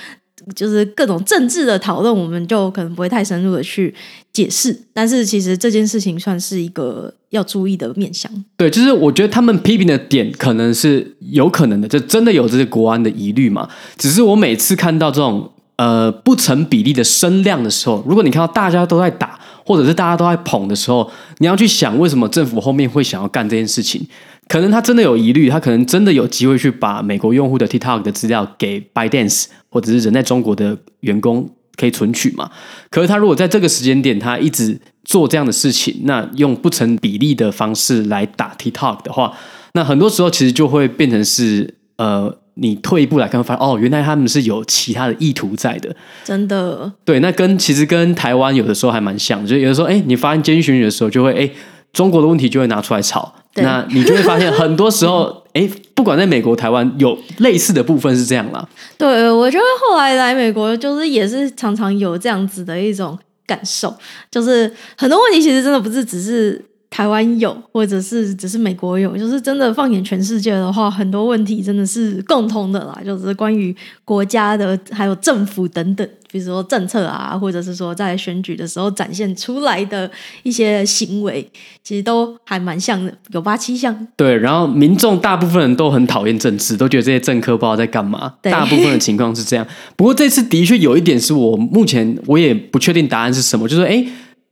[0.55, 3.93] 就是各种政治的讨论，我们就可能不会太深入的去
[4.31, 4.77] 解释。
[4.93, 8.31] 但是其实这件事情算是一个要注意的面向。
[8.57, 13.67] 对，就是我觉得他们批评的点可能是有可能的，就真的有这些国安的疑虑嘛。
[13.97, 24.05] 只是我每次看到这种呃不成比例的声量的时候，如果你看到大家都在打，或者是大家都在捧的时候，你要去想为什么政府后面会想要干这件事情。
[24.49, 32.47] 可能他真的有疑虑，他可能真的有机会去把美国用户的 TikTok 的资料给 Bydance 或者是人在中国的员工可以存取嘛？
[32.91, 39.35] 可是他如果在这个时间点他一直做这样的事情，那用不成比例的方式来打 TikTok 的话，
[39.73, 45.95] 那很多时候其实就会变成是呃，你退一步来看，发现哦，原来他们是有其他的意图在的。
[46.23, 46.93] 真的？
[47.03, 51.49] 对，那跟其实跟台湾有的时候还蛮像，就有的时候哎，你发现监选举的时候，就会哎，
[51.91, 53.33] 中国的问题就会拿出来炒。
[53.55, 58.67] 那你就会发现，很多时候，哎，不管在美国、台湾，有类似的部分是这样啦。
[58.97, 63.95] 对，我觉得后来来美国，就是也是常常有这样子的一种感受，
[64.31, 76.07] 就是很多问题其实真的不是只是台湾有，或者是只是美国有，就是真的放眼全世界的话，很多问题真的是共通的啦，就是关于国家的还有政府等等。
[76.33, 80.09] 比如说政策啊，或者是说在选举的时候展现出来的
[80.41, 81.47] 一些行为，
[81.83, 83.95] 其实都还蛮像的，有八七像。
[84.17, 88.33] 对，然后民众大部分人都很讨厌政治，都觉得这些政客不知道在干嘛。
[88.41, 89.67] 大部分的情况是这样。
[89.95, 94.03] 不过这次的确有一点是我目前我也不确定答案是什么，就是哎。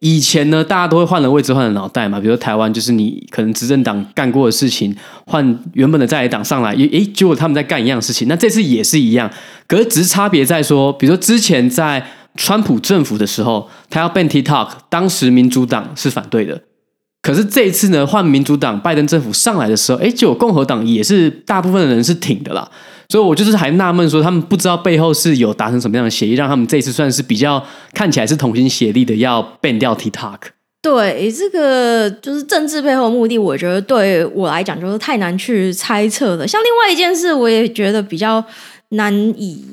[0.02, 2.20] 以前呢，大家都会换了位置，换了脑袋嘛。
[2.20, 4.96] 比如台湾，就是你可能执政党干过的事情，
[5.28, 8.28] 换原本的在野党上来，诶，诶，结果他们在干一样事情。
[8.28, 9.30] 那这次也是一样，
[9.68, 12.04] 可是只是差别在说，比如说之前在
[12.36, 16.60] 川普政府的时候，他要 ban TikTok，当时民主党是反对的。
[17.22, 22.68] 可是这一次呢，换民主党拜登政府上来的时候，诶，结果共和党也是大部分的人是挺的啦。
[23.12, 27.62] 所以我就是还纳闷说，他们不知道背后是有达成什么样的协议，让他们这一次算是比较
[27.94, 30.38] 看起来是同心协力的，要 ban 掉 TikTok。
[30.82, 36.48] 对，这个就是政治背后的目的，我觉得对我来讲就是太难去猜测了。
[36.48, 38.42] 像另外一件事，我也觉得比较
[38.92, 39.66] 难以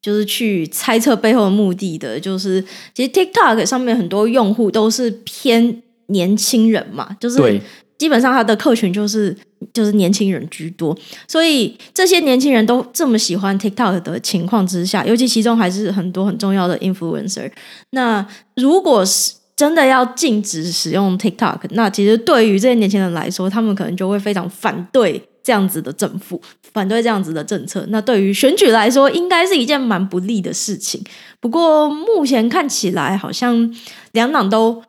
[0.00, 7.60] 就是去猜测背后的目的的，就是其实 TikTok 上面很多用户都是偏年轻人嘛，就是
[7.98, 9.36] 基本上他的客群就是
[9.72, 17.50] 就是年轻人居多，所以这些年轻人都这么喜欢 TikTok 的情况之下，尤其其中还是很多很重要的 influencer。
[17.90, 26.38] 那如果是真的要禁止使用 TikTok，那其实对于这些年轻人来说，他们可能就会非常反对这样子的政府，
[26.74, 27.86] 反对这样子的政策。
[27.88, 31.02] 那对于选举来说，应该是一件蛮不利的事情。
[31.40, 33.74] 不过目前看起来，好像
[34.12, 34.82] 两党都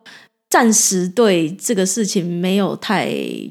[0.48, 3.10] 暂时对这个事情没有太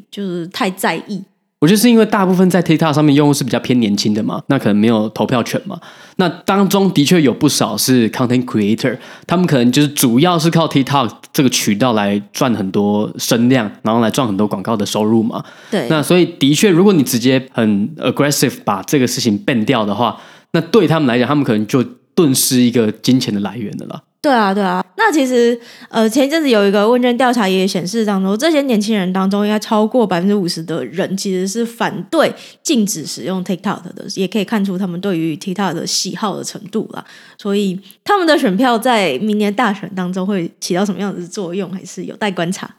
[0.09, 1.23] 就是太在意。
[1.59, 5.79] 我觉得是因为大部分在 TikTok 上面用户是比较偏年轻的嘛，那可能没有投票权嘛。
[6.17, 15.43] 那当中的确有不少是 Content Creator，他们可能就是主要是靠 TikTok 这个渠道来赚很多声量，然后来赚很多广告的收入嘛。
[15.71, 15.87] 对。
[15.89, 21.83] 那所以的确，如果你直接很 aggressive 把这个事情 ban 掉的话，那对他们来讲，他们可能就
[22.13, 24.03] 顿失一个金钱的来源的了。
[24.21, 24.83] 对啊，对啊。
[24.97, 25.57] 那其实，
[25.89, 37.05] 呃，前一阵子有一个问卷调查也显示当中，这些年轻人当中，应该超过百分之五十的人其实是反对禁止使用 TikTok 的，也可以看出他们对于 TikTok 的喜好的程度啦。
[37.37, 42.69] 所以，他们的选票在明年大选当中会起到什么样的作用，还是有待观察。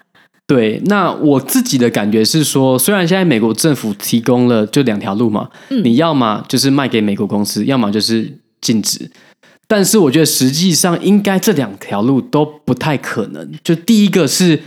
[0.47, 9.11] 对，那我自己的感觉是说，虽然现在美国政府提供了就两条路嘛，嗯，你要么就是卖给美国公司，要么就是禁止。
[9.69, 13.53] 但是我觉得实际上应该这两条路都不太可能。
[13.63, 14.59] 就第一个是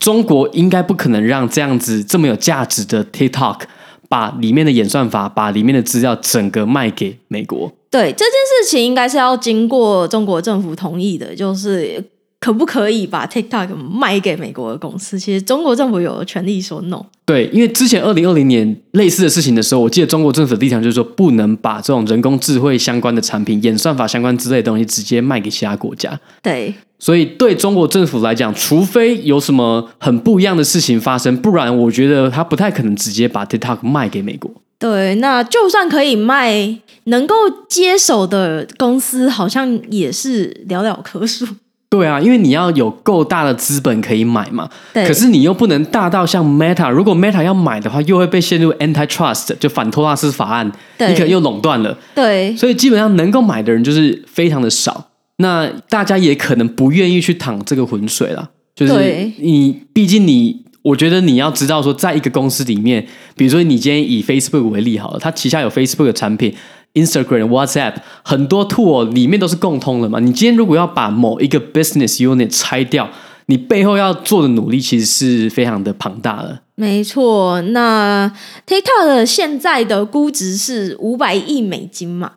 [0.00, 3.60] 中国应该不可能让这样子这么有价值的 TikTok
[4.08, 7.70] 把里面的演算法、把里面的资料整个卖给美国。
[7.90, 8.32] 对，这件
[8.64, 12.02] 事情应该是要经过中国政府同意的，就是。
[12.46, 15.18] 可不可以把 TikTok 卖给美国的公司？
[15.18, 17.04] 其实中国政府有权利说 no。
[17.24, 26.16] 对，因为之前二零二零年类似的事情的时候，我记得中国政府的立场就是说，不能把这种人工智慧相关的产品、演算法相关之类的东西直接卖给其他国家。
[26.40, 34.48] 对，所以对中国政府来讲，除非有什么很不一样的事情发生，不然我觉得他不太可能直接把 TikTok 卖给美国。
[34.78, 37.34] 对，那就算可以卖，能够
[37.68, 41.44] 接手的公司好像也是寥寥可数。
[41.88, 44.68] 对啊，因为你要有够大的资本可以买嘛。
[44.92, 45.06] 对。
[45.06, 50.66] 可是你又不能大到像 Meta，如果 Meta 要买的话，又会被陷入 Antitrust，就反托拉斯法案，
[50.98, 51.96] 你可能又垄断了。
[52.14, 52.56] 对。
[52.56, 58.50] 所以基本上能够买的人就是非常的少，那大家也可能不愿意去淌这个浑水了。
[58.74, 58.92] 就是
[59.38, 66.52] 你，毕竟你，我觉得你要知道说，在一个公司里面，比如说你今天以 Facebook 为例好了，它旗下有 Facebook 的产品。
[66.96, 70.18] Instagram、WhatsApp 很多 tool 里面都是共通的嘛。
[70.18, 73.08] 你今天如果要把某一个 business unit 拆掉，
[73.46, 76.58] 你背后要做的努力其实是非常的庞大的。
[76.74, 78.30] 没错，那
[78.66, 82.32] TikTok 的现在的估值是五百亿美金嘛，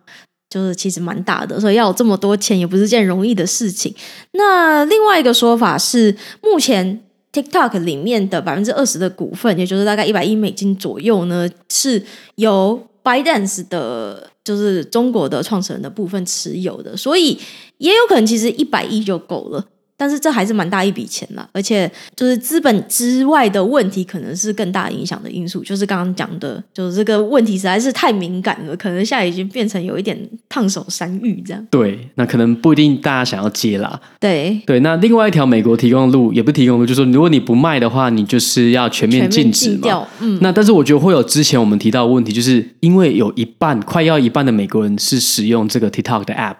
[0.48, 3.94] 就是其实蛮大的，所以要有这么多钱也不是件容易的事情。
[4.32, 7.00] 那另外一个说法是，目前
[7.32, 12.02] TikTok 里面的百分之二十的股份，也就是大概一百亿美金左右呢，是
[12.36, 14.29] 由 ByteDance 的。
[14.44, 17.38] 就是中国的创始人的部分持有的，所以
[17.78, 19.66] 也有可能其实一百亿就够了。
[20.00, 25.62] 但是这还是蛮大一笔钱啦，而且就是资本之外的问题，可能是更大影响的因素。
[25.62, 31.66] 就是刚刚讲的，就是这个问题实在是太敏感了，可能现在已经变成有一点烫手山芋这样。
[31.70, 34.00] 对，那可能不一定大家想要接啦。
[34.18, 40.08] 对对，那另外一条美国提供的路也不提供路，就是说如果你不卖的话，你就是要全面禁止嘛。
[40.20, 46.56] 嗯，那但是我觉得会有之前我们提到的问题，就是因为有一半快要一半的美国人是使用这个 TikTok 的 App。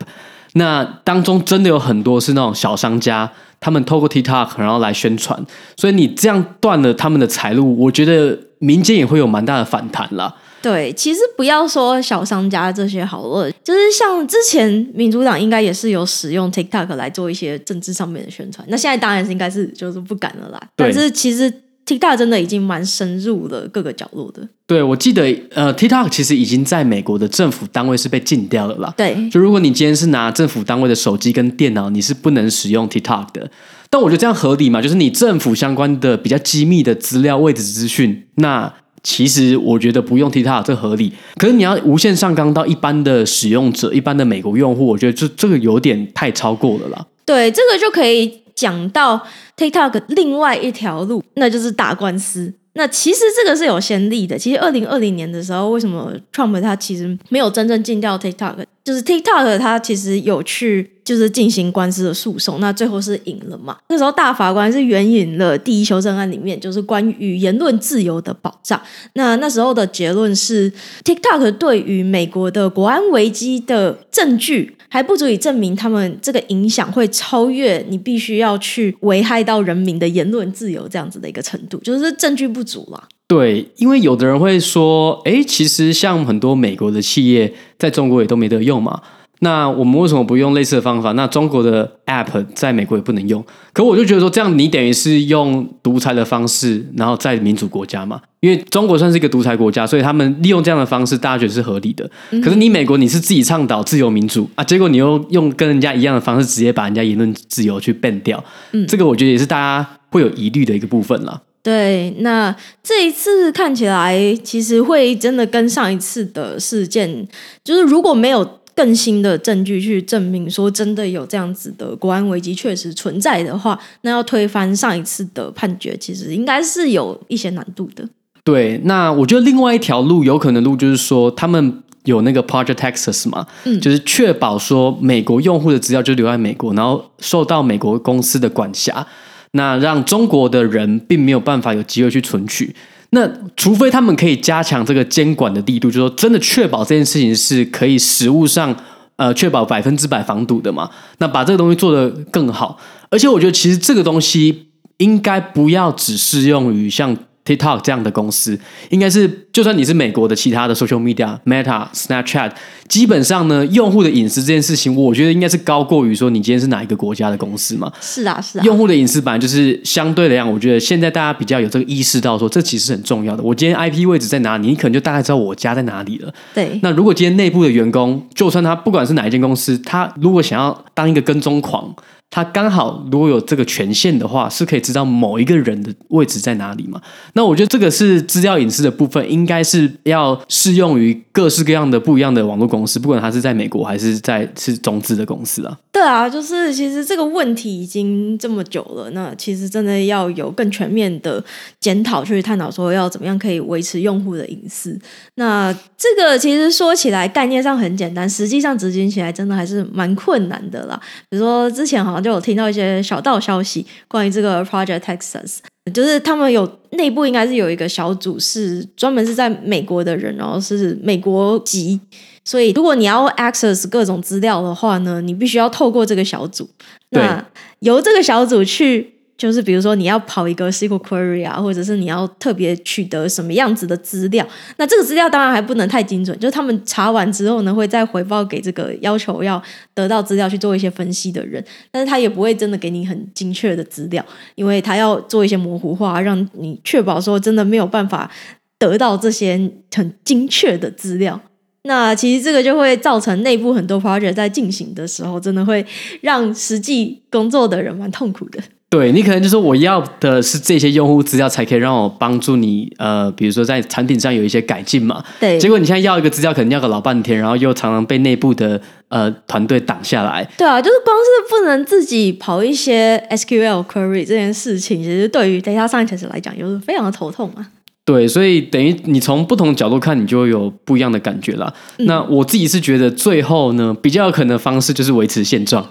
[0.55, 5.41] 那当中真的有很多是那种小商家，他们透过 TikTok 然后来宣传，
[5.77, 10.35] 所以你这样断了他们的财路，我觉得民间也会有蛮大的反弹啦。
[10.63, 20.61] 对，其实不要说小商家这些好了，就是像之前民主党应该也是有使用 TikTok 来做一些政治上面的宣传，那现在当然是应该是就是不敢了啦。
[20.77, 21.53] 但是其实。
[21.90, 24.48] TikTok 真的已经蛮深入了各个角落的。
[24.64, 25.22] 对，我记得，
[25.53, 28.94] 呃，TikTok 其实已经在美国的政府单位是被禁掉了啦。
[28.96, 33.51] 对，就如果你今天是拿政府单位的手机跟电脑，你是不能使用 TikTok 的。
[33.91, 38.72] 但我觉得这样合理嘛，就是你政府相关的比较机密的资料、位置资讯，那
[39.03, 41.12] 其实我觉得不用 TikTok 这合理。
[41.36, 47.05] 可是你要无限上纲到一般的使用者、一般的美国用户，我觉得这这个有点太超过了啦。
[47.26, 48.39] 对，这个就可以。
[48.61, 52.53] 讲到 TikTok 另外一条路，那就是打官司。
[52.75, 54.39] 那其实这个是有先例的。
[54.39, 58.65] 其实二零二零年的时候，为什么 Trump 他其实没有真正禁掉 TikTok？
[58.85, 63.77] 就是 TikTok 他其实有去就是进行官司的诉讼，那最后是赢了嘛。
[63.89, 68.81] 那时候大法官是援引了第一修正案里面就是关于言论自由的保障。
[69.15, 70.73] 那那时候的结论是
[71.05, 74.77] TikTok 对于美国的国安危机的证据。
[74.91, 83.09] 还不足以证明他们这个影响会超越你必须要去危害到人民的言论自由这样子的一个程度，就是证据不足了。
[83.28, 89.01] 对，因为有的人会说，哎，其实像很多美国的企业在中国也都没得用嘛。
[89.43, 91.12] 那我们为什么不用类似的方法？
[91.12, 93.43] 那中国的 App 在美国也不能用。
[93.72, 98.20] 可我就觉得说，这样你等于是用独裁的方式，然后在民主国家嘛。
[98.41, 102.09] 因为中国算是一个独裁国家，所以他们利用这样的方式，大家觉得是合理的。
[102.43, 108.43] 可是你美国，你是自己倡导自由民主啊，结果你又用跟人家一样的方式，直接把人家言论自由去 ban 掉。
[108.72, 111.41] 嗯，这个我觉得也是大家会有疑虑的一个部分啦。
[111.62, 117.26] 对，那这一次看起来，其实会真的跟上一次的事件，
[117.64, 118.60] 就是如果没有。
[118.81, 128.09] 更新的证据去证明说真的有这样子的国安危机确实存在的话，那要推翻上一次的判决，其实应该是有一些难度的。
[128.43, 139.07] 对，那我觉得另外一条路有可能路就是说，他们有那个 Project Texas 嘛，嗯，就是确保说美国用户的资料就留在美国，然后受到美国公司的管辖，
[139.53, 142.74] 那让中国的人并没有办法有机会去存取。
[143.11, 148.75] 那除非他们可以加强这个监管的力度，就是说真的确保这件事情是可以实物上
[149.17, 150.91] 呃确保百分之百防堵的嘛？
[151.19, 152.79] 那把这个东西做得更好，
[153.11, 157.17] 而且我觉得其实这个东西应该不要只适用于像。
[157.45, 158.59] TikTok 这样的公司，
[158.91, 162.53] 应该是就算你是美国的其他的 social media、Meta、Snapchat，
[162.86, 167.91] 基本上呢，用户的隐私这件事情，我觉得应该是高过于说你今天是哪一个国家的公司嘛。
[168.01, 168.64] 是啊，是啊。
[168.64, 173.43] 用户的隐私本来就是相对来讲，我觉得现在大家比较有这个意识到说，这其实是很重要的。
[173.43, 176.32] 我今天 IP 位置在哪里，你可能就大概知道我家在哪里了。
[176.55, 176.78] 对。
[176.82, 181.95] 那如果今天内部的员工，就算他不管是哪一间公司，他如果想要当一个跟踪狂。
[182.31, 187.03] 他刚好如果有这个权限的话，是可以知道某一个人的位置在哪里嘛？
[187.33, 195.76] 那我觉得这个是资料隐私的部分，应该是要适用于各式各样的不一样的网络公司，不管他是在美国还是在是中资的公司啊。
[195.91, 201.43] 对啊，就是其实这个问题已经这么久了，那其实真的要有更全面的
[201.81, 204.97] 检讨去探讨，说要怎么样可以维持用户的隐私。
[205.35, 210.99] 那这个其实说起来概念上很简单，实际上执行起来真的还是蛮困难的啦。
[211.28, 212.20] 比如说之前好像。
[212.21, 215.59] 就有听到一些小道消息，关于这个 Project Texas，
[215.93, 222.01] 就是他们有内部应该是有一个小组是专门是在美国的人，然后是美国籍，
[222.45, 226.68] 所以如果你要 access 各种资料的话呢，你必须要透过这个小组，
[227.11, 227.45] 那
[227.81, 229.14] 由这个小组去。
[229.41, 236.38] 就是比如说你要跑一个 SQL query 啊，或者是你要特别取得什么样子的资料，那这个资料当然还不能太精准。
[236.38, 239.62] 就是他们查完之后呢，会再回报给这个要求要
[239.95, 244.22] 得到资料去做一些分析的人，但是他也不会真的给你很精确的资料，
[244.57, 248.30] 因为他要做一些模糊化，让你确保说真的没有办法
[248.78, 251.41] 得到这些很精确的资料。
[251.84, 255.86] 那其实这个就会造成内部很多 project 在进行的时候，真的会
[256.20, 258.62] 让实际工作的人蛮痛苦的。
[258.91, 265.22] 对，你可能就说我要的是这些用户资料，才可以让我帮助你，呃，比如说在产品上有一些改进嘛。
[265.38, 265.57] 对。
[265.59, 270.45] 结果你现在要一个资料，可能要个老半天，然后又常常被内部的呃团队挡下来。
[270.59, 277.64] 对啊，就是光是不能自己跑一些 SQL query 这件事情，其实对于 data scientist 来讲，就是非常的头痛啊。
[278.05, 281.72] 对，所以等于你从不同角度看，你就会有不一样的感觉啦。
[281.99, 282.07] 嗯。
[282.07, 285.88] 那我自己是觉得，最后呢，比较有可能的方式就是维持现状。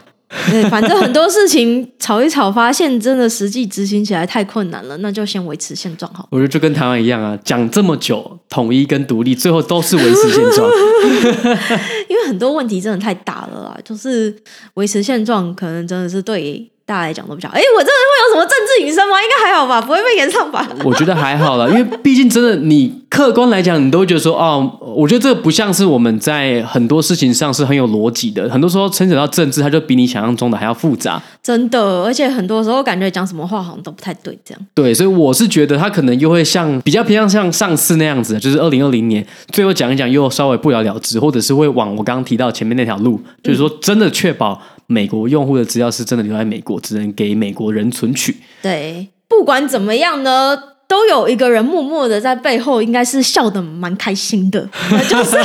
[0.52, 6.28] 对，反正很多事情吵一吵，发现真的实际执行起来太困难了，那就先维持现状好。
[6.32, 10.70] 我觉得就跟台湾一样啊，讲这么久统一跟独立，最后都是维持现状。
[12.08, 14.36] 因为很多问题真的太大了啦，就是
[14.76, 16.70] 维持现状，可能真的是对。
[16.90, 19.22] 大家来讲都比较，哎，我这个会有什么政治隐身吗？
[19.22, 20.68] 应该还好吧，不会被延上吧？
[20.84, 28.50] 我觉得还好啦，因为毕竟真的，你客观来讲，你都会觉得说，哦，我觉得这个不像是我们在很多事情上是很有逻辑的。
[28.50, 31.22] 很多时候牵扯到政治，它就比你想象中的还要复杂。
[31.44, 34.68] 真的，而且很多时候感觉讲什么话好像都不太对，这样。
[34.74, 44.60] 对，所以我是觉得他可能又会像比较偏向像上次那样子，就是二零二零年最后讲一讲，又稍微不了了之，或者是会往我刚刚提到前面那条路，就是说真的确保。
[44.92, 48.36] 美国用户的资料是真的留在美国，只能给美国人存取。
[48.64, 55.38] 对，不管怎么样呢，都有一个人默默的在背后，应该是笑得蛮开心的， 那就是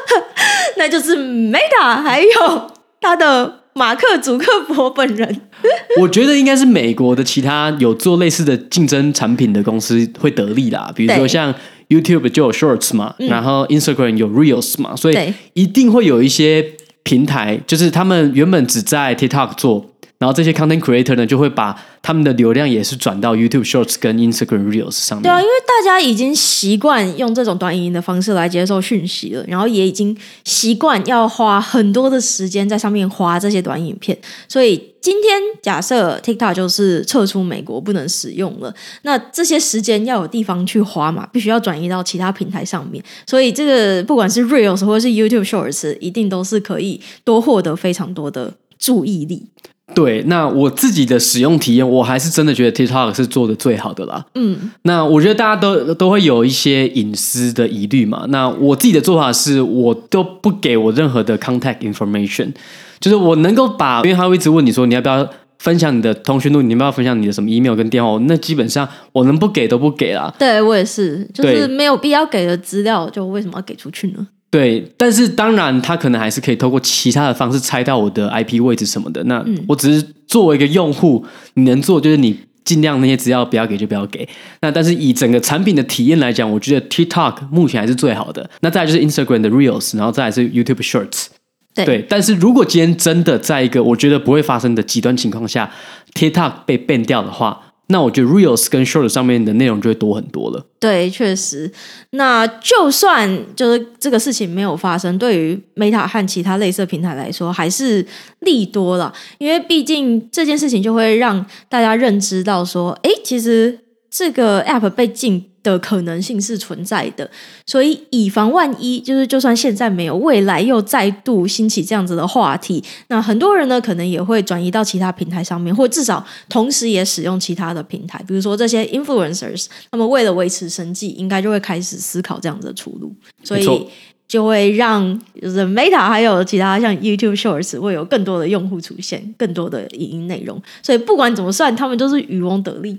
[0.78, 2.70] 那就是 Meta，还有
[3.02, 5.42] 他的马克·祖克伯本人。
[6.00, 11.54] 我觉得应该是美国的其他有做类似的竞争产品的公司会得利啦，比如说像
[11.90, 16.64] YouTube 就有 Shorts 嘛，嗯、然后 Instagram 有 Reels 嘛，所以一定会有一些
[17.02, 19.90] 平台，就是他们原本只在 TikTok 做。
[20.20, 25.22] 然后这些 content creator 呢，就会把他们的流量也是转到 YouTube Shorts 跟 Instagram Reels 上面。
[25.22, 30.14] 对啊，因为大家已经习惯用这种短影音的方式来接受讯息了，然后也已经
[30.44, 34.16] 习惯要花很多的时间在上面花这些短影片。
[34.46, 43.02] 所以今天假设 TikTok 就是撤出美国不能使用了，那这些时间要有地方去花嘛，必须要转移到其他平台上面。
[43.26, 49.46] 所以这个不管是 Reels 或者是 YouTube Shorts，一定都是可以多获得非常多的注意力。
[49.94, 54.24] 对，那我自己的使用体验，我还是真的觉得 TikTok 是做的最好的啦。
[54.34, 58.24] 嗯，那我觉得大家都都会有一些隐私的疑虑嘛。
[58.28, 62.52] 那我自己的做法是，我都不给我任何的 contact information，
[63.00, 65.28] 就是我能够把，因为他会一直问你说你要不要
[65.58, 70.32] 分享你的通讯录，你要不要分享你的什么 email 跟电话，那基本上我能不给都不给啦。
[70.38, 74.26] 对，我也是，就是没有必要给的资料，就为什么要给出去呢？
[74.50, 79.22] 对，但是当然，他可能还是可以透过其他的方式猜到我的 IP 位置什么的。
[79.24, 81.24] 那我只是作为一个用户，
[81.54, 84.28] 你能做就是你尽量那些资料不要给就不要给。
[84.60, 88.50] 那但是以整个产品的体验来讲，我觉得 TikTok 目前还是最好的。
[88.60, 91.26] 那再来就是 Instagram 的 Reels，然后再来是 YouTube Shorts。
[91.72, 95.70] 对，对，但是如果今天真的在一个我觉得不会发生的极端情况下
[96.14, 97.60] ，TikTok 被 ban 掉的话。
[97.90, 100.64] 那我觉得 Reels 跟 Short 上面的内容就会多很多了。
[100.78, 101.70] 对，确实。
[102.12, 108.06] 那就算就是这个事情没有发生，对于 Meta 和其他类似平台来说，还是
[108.40, 109.12] 利多了。
[109.38, 113.78] 因为毕竟这件事情就会让大家认知到说，哎，其实
[114.10, 115.49] 这个 App 被禁。
[115.62, 117.30] 的可能性是存在的，
[117.66, 133.86] 所以以防万一，就是就算现在没有，未来又再度兴起这样子的话题，那很多人呢可能也会转移到其他平台上面，或至少同时也使用其他的平台，比如说这些 influencers，那么为了维持生计，应该就会开始思考这样子的出路，所以
[134.26, 142.96] 就会让就是 Meta 还有其他像 YouTube Shorts 会有更多的用户出现，更多的影音内容，所以不管怎么算，他们都是渔翁得利。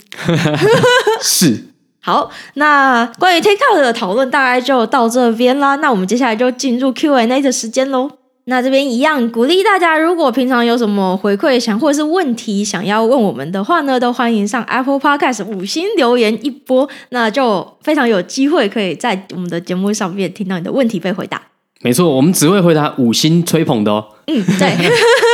[1.23, 1.70] 是。
[2.03, 5.75] 好，那关于 Take Out 的讨论大概就到这边啦。
[5.75, 8.09] 那我们接下来就进入 Q&A 的时间喽。
[8.45, 21.39] 那这边一样鼓励大家，如果平常有什么回馈想或者是问题想要问我们的话呢，都欢迎上 Apple Podcast 五星留言一波，那就非常有机会可以在我们的节目上面听到你的问题被回答。
[21.81, 24.07] 没错，我们只会回答五星吹捧的哦。
[24.25, 24.75] 嗯，对。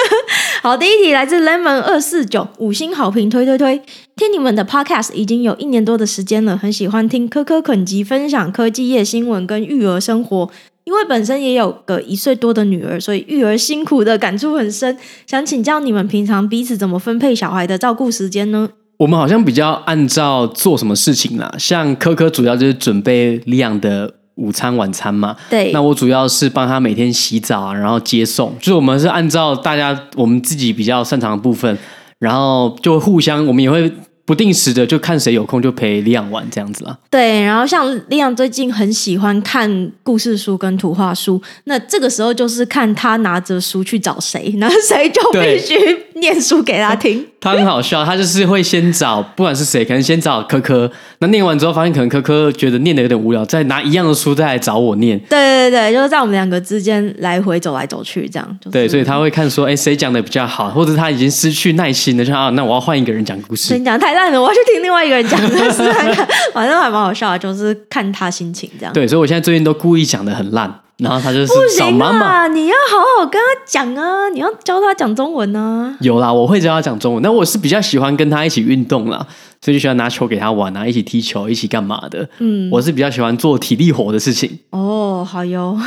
[0.63, 3.79] 好，第一题来自 Lemon 二四九，五星好评推推推。
[4.15, 10.49] 听你们的 Podcast 已经有一年多的时间了，很喜欢听科科肯吉分享科技业新闻跟育儿生活。
[10.85, 14.97] 因为本身也有个一岁多的女儿，所以育儿辛苦的感触很深。
[15.27, 18.69] 想请教你们平常彼此怎么分配小孩的照顾时间呢？
[18.97, 24.15] 我们好像比较按照做什么事情啦，像科科主要就是准备利昂的。
[24.37, 31.77] 午餐、晚餐嘛，对，那我主要是帮他每天洗澡啊，然后接送，就是我们是按照大家我们自己比较擅长的部分，
[32.17, 33.91] 然后就互相，我们也会。
[34.27, 36.97] 不定时的就看谁有空就陪李昂玩这样子啦。
[37.09, 45.75] 对，然后像李昂最近很喜欢看故事书跟图画书，那这个时候就是看他拿着书去找谁，那谁就必须
[46.19, 47.25] 念书给他听。
[47.39, 55.17] 他很好笑，他就是会先找不管是谁，可能先找科科，那念完之后发现可能科科觉得念的有点无聊，再拿一样的书再来找我念。
[55.29, 58.57] 对对对，就是在我们两个之间来回走来走去这样。
[58.59, 63.77] 就是、对，所以他会看说，哎，谁讲的比较好，或者他已经失去耐心了，就啊，那我要换一个人讲故事。
[63.77, 64.16] 你讲太。
[64.25, 68.93] 我要去听另外一个人讲的是看看，反正还蛮好笑的，就是看他心情这样。
[68.93, 72.11] 对，所以我现在最近都故意讲的很烂，然后他就是找妈妈。
[72.11, 75.95] 不行啊，你要好好跟他讲啊，你要教他讲中文啊。
[76.01, 79.25] 有啦，我会教他讲中文，但我是比较喜欢跟他一起运动啦，
[79.61, 82.27] 所以就喜欢拿球给他玩啊，一起踢球，一起干嘛的。
[82.39, 84.59] 嗯，我是比较喜欢做体力活的事情。
[84.71, 85.77] 哦，好哟。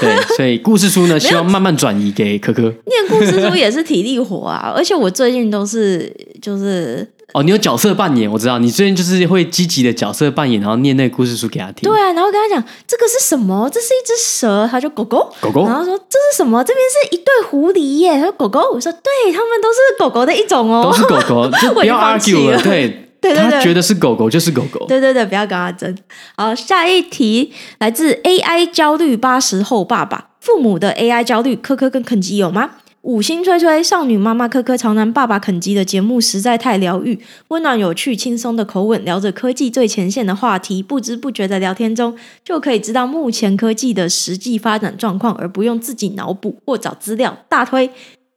[0.00, 2.62] 对，所以故事书呢，希望慢慢转移给科科。
[2.86, 7.08] 念故事书也是体力活啊，而且我最近都是就是。
[7.34, 11.90] 哦，你有角色扮演，我知道你最近就是会积极的角色扮演，然后念那个故事书给他听。
[11.90, 13.68] 对啊，然后跟他讲这个是什么？
[13.70, 15.66] 这是一只蛇，他就狗狗狗狗。
[15.66, 16.64] 然后说这是什么？
[16.64, 18.60] 这边是一对狐狸耶，他说狗狗。
[18.72, 22.56] 我说对，他们都是狗狗的一种哦，都是狗狗， 就不要 argue 了。
[22.56, 22.88] 了 对，
[23.20, 24.86] 对对对，他觉得是狗狗就是狗狗。
[24.86, 25.94] 对对对，不要跟他争。
[26.34, 32.70] 好，下一题来自 AI 焦虑八十后爸爸，父母的 AI 焦虑，科科跟肯基有吗？
[33.02, 47.38] 五星吹吹，少女妈妈科科潮男爸爸肯吉的节目实在太疗愈，温暖有趣、轻松的口吻聊着科技最前线的话题，不知不觉的聊天中就可以知道目前科技的实际发展状况，而不用自己脑补或找资料。
[47.48, 47.88] 大推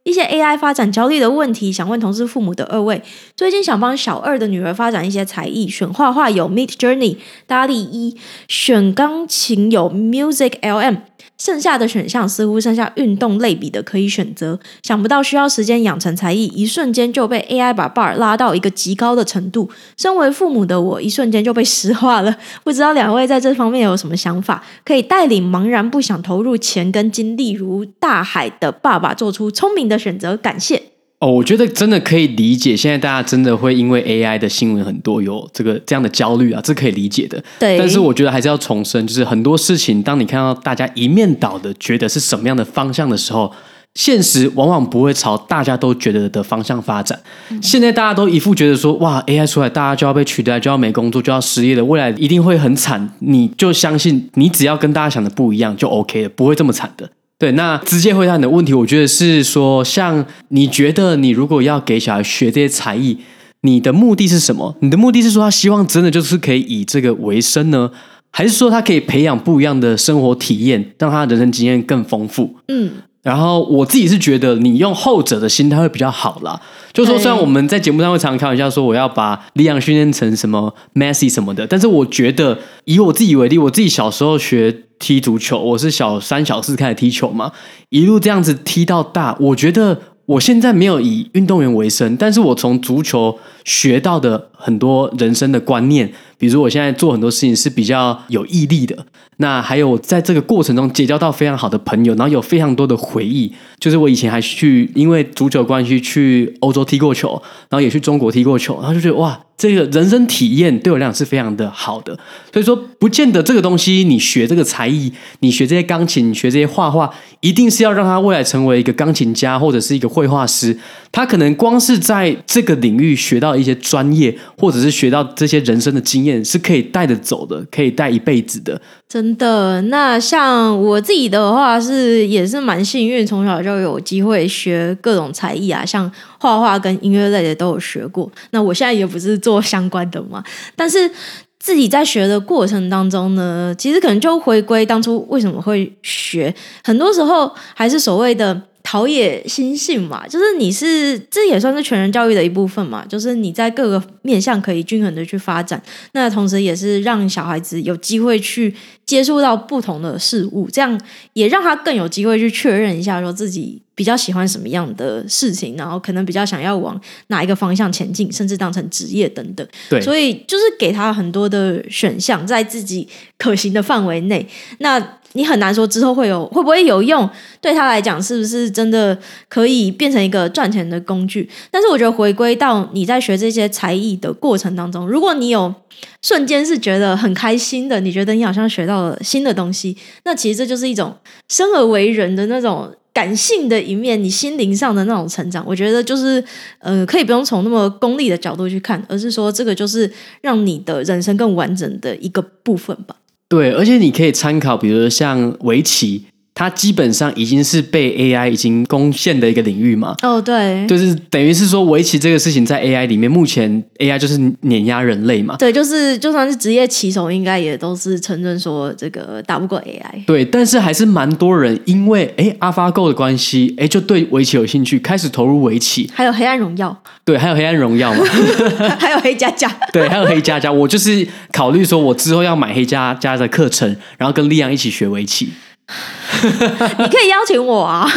[0.04, 3.02] 一些 AI 发展焦虑的问题，想问同事父母的二位，
[3.36, 8.16] 最近想帮小二的女儿发展一些才艺，选画画有 Midjourney、DALL-E 一，
[8.48, 10.98] 选钢琴有 Music LM。
[11.38, 19.70] 剩下的选项似乎剩下运动类比的可以选择，想不到需要时间养成才艺，一瞬间就被 AI 把 bar 拉到一个极高的程度。
[19.98, 22.36] 身为父母的我，一瞬间就被石化了。
[22.64, 30.38] 不知道两位在这方面有什么想法，可以带领茫然不想投入钱跟精力如大海的爸爸做出聪明的选择。
[30.38, 30.91] 感谢。
[31.22, 37.42] 哦，我觉得真的可以理解，现在大家真的会因为 AI 的新闻很多，有这个这样的焦虑啊，这可以理解的。
[37.60, 43.54] 对，但是我觉得还是要重申，就是很多事情，当你看到大家一面倒的觉得是什么样的方向的时候，
[43.94, 47.22] 现实往往不会朝大家都觉得的方向发展。
[47.50, 47.62] 嗯。
[47.62, 53.14] 现在大家都一副觉得说，哇，AI 出来，大家就要被取代，就要没工作，就要失业了，未来一定会很惨。
[53.20, 57.08] 你就相信，你只要跟大家想的不一样，就 OK 了，不会这么惨的。
[57.42, 63.18] 对，那直接回答你的问题，我觉得是说，像你觉得你如果要给小孩学这些才艺，
[63.62, 64.76] 你的目的是什么？
[64.82, 67.90] 你的目的是说他希望真的就是可以以这个为生呢，
[68.30, 72.58] 还是说他可以培养不一样的生活体验，让他人生经验更丰富？
[72.68, 72.92] 嗯。
[73.22, 76.60] 然后我自己是觉得，你用后者的心态会比较好啦。
[76.92, 87.52] 就说虽然我们在节目上会常常开玩笑说，我要把力量训练成什么 Messi 什么的，但是我觉得以我自己为例，我自己小时候学踢足球，我是小三小四开始踢球嘛，
[87.90, 96.12] 一路这样子踢到大，我觉得我现在没有以运动员为生，但是我从足球学到的很多人生的观念。
[96.42, 99.06] 比如我现在做很多事情是比较有毅力的，
[99.38, 103.54] 那还有在这个过程中结交到非常好的朋友，然后有非常多的回忆。
[103.80, 107.40] 就是我以前还去因为足球关系去欧洲踢过球，
[107.70, 112.18] 然后也去中国踢过球，然后就觉得哇，这个人生体验对我来讲是非常的好的。
[112.52, 117.12] 所以说，不见得这个东西你学这个才艺，你学这些钢琴，你学这些画画，
[117.42, 120.76] 一定是要让他未来成为一个钢琴家或者是一个绘画师。
[121.12, 128.82] 他可能光是在这个领域学到一些专业，或者是学到这些人生的经验，是可以带着走的，可以带一辈子的。
[129.10, 136.10] 真的，那像我自己的话是也是蛮幸运，从小就有机会学各种才艺啊，像
[136.40, 138.32] 画画跟音乐类的都有学过。
[138.52, 140.42] 那我现在也不是做相关的嘛，
[140.78, 141.12] 但是
[141.60, 146.56] 自己在学的过程当中呢，其实可能就回归当初为什么会学，
[146.86, 148.62] 很多时候还是所谓的。
[148.84, 155.82] 陶冶心性嘛，就是你是这也算是全人教育的一部分嘛，就是你在各个面向可以均衡的去发展，
[156.14, 158.74] 那同时也是让小孩子有机会去
[159.06, 161.00] 接触到不同的事物，这样
[161.34, 169.66] 也让他更有机会去确认一下，说自己比较喜欢什么样的事情，然后可能比较想要往哪一个方向前进，甚至当成职业等等。
[169.90, 173.08] 对，所以就是给他很多的选项，在自己
[173.38, 174.48] 可行的范围内，
[174.80, 175.20] 那。
[175.34, 177.30] 你很难说之后会有会不会有用，
[177.62, 179.18] 对他来讲是不是真的
[179.48, 181.50] 可以变成一个赚钱的工具？
[181.70, 185.74] 但是我觉得回归到你在学这些才艺的过程当中，如果你有
[186.22, 191.16] 瞬间是觉得很开心的，你觉得你好像学到了新的东西，那其实这就是一种
[191.48, 195.64] 生而为人的那种感性的一面，你心灵上的那种成长。
[195.68, 196.44] 我觉得就是
[196.80, 200.12] 呃，可以不用从那么功利的角度去看，而是说这个就是
[200.42, 203.16] 让你的人生更完整的一个部分吧。
[203.52, 206.24] 对，而且你可以参考，比如像围棋。
[206.62, 210.16] 它基本上已经是被 AI 已经攻陷的一个领域嘛？
[210.22, 215.56] 哦，对，就是等于是说围棋这个事情在 AI 里面，目前 AI 就是碾压人类嘛。
[215.58, 220.24] 对，就是就算是职业棋手，应该也都是承认说这个打不过 AI。
[220.28, 226.08] 对，但是还是蛮多人因为哎 AlphaGo 的关系，哎就对围棋有兴趣，开始投入围棋。
[226.14, 226.96] 还有黑暗荣耀。
[227.26, 228.24] 对，还有黑暗荣耀嘛？
[229.02, 229.68] 还有黑加加。
[229.92, 230.72] 对，还有黑加加。
[230.72, 235.50] 我就是考虑说，我之后要买黑加加的课程，然后跟丽阳一起学围棋。
[236.42, 238.10] 你可以邀请我啊！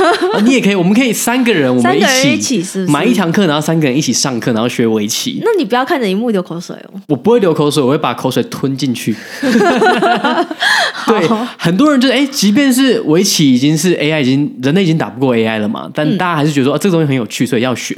[0.45, 5.41] 你也可以，我们可以三个人，我们一起，一起是是买一堂课，然后三个人一起上课，然后学围棋。
[5.45, 7.01] 那你不要看着荧幕流口水哦。
[7.09, 9.15] 我不会流口水，我会把口水吞进去。
[11.07, 17.95] 对，很多人就是哎，即便是围棋已经是 AI，已经人类已经打不过 AI 了嘛，但大家还是觉得说、嗯啊、这个东西很有趣，所以要学。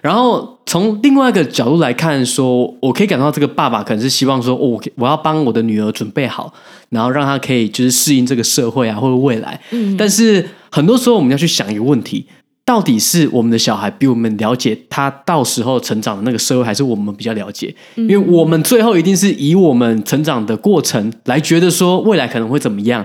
[0.00, 6.52] 然后从另外一个角度来看说，说我可以感到这个爸爸可能是希望说，我、哦、我要帮我的女儿准备好。
[6.90, 9.58] 然后让她可以就是适应这个社会啊，或者未来。
[9.70, 9.96] 嗯。
[9.96, 12.26] 但是很多时候我们要去想一个问题：
[12.64, 17.74] 到底是我们的小孩比我们了解他到时候成长的那个社会，还是我们比较了解？
[17.96, 23.04] 因为我们最后一定是以我们成长的过程来觉得说未来可能会怎么样。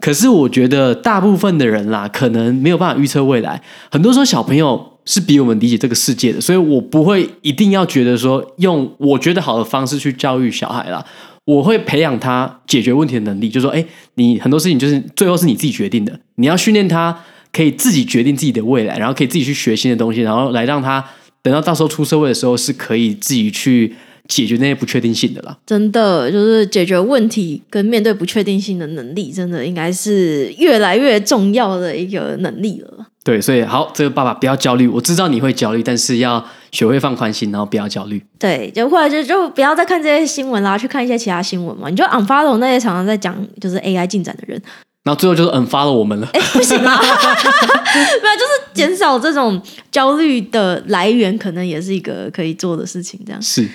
[0.00, 3.62] 可是我觉得大部分的人啦，可能没有办法预测未来。
[3.90, 11.02] 很多时候小朋友是比我们理解这个世界的，所以我不会一定要觉得说用我觉得好的方式去教育小孩啦。
[11.46, 13.86] 我会培养他解决问题的能力，就说，哎，
[14.16, 17.16] 你很多事情就是最后是你自己决定的，你要训练他
[17.52, 21.04] 可以自己决定自己的未来，然后可以自己去学新的东西，然后来让他
[21.42, 23.94] 等到到时候出社会的时候是可以自己去
[24.28, 25.56] 解决那些不确定性的啦。
[25.66, 33.06] 真的就是解决问题跟面对不确定性的能力，真的应该是越来越重要的一个能力了。
[33.24, 38.22] 对，所以好，这个爸爸不要焦虑，我知道你会焦虑，但是要学会放宽心，然后不要焦虑。
[38.38, 41.88] 对，就或者就就不要再看这些新闻啦，去看一些其他新闻嘛。
[41.88, 44.62] 你就 unfollow 那些常常在讲就是 AI 进展的人，
[45.02, 46.28] 然后最后就是 unfollow 我们了。
[46.34, 49.60] 哎，不行啊， 没有，就是减少这种
[49.90, 53.18] 焦虑的来源，可能也是一个可以做的事情。
[53.26, 53.68] 这样是。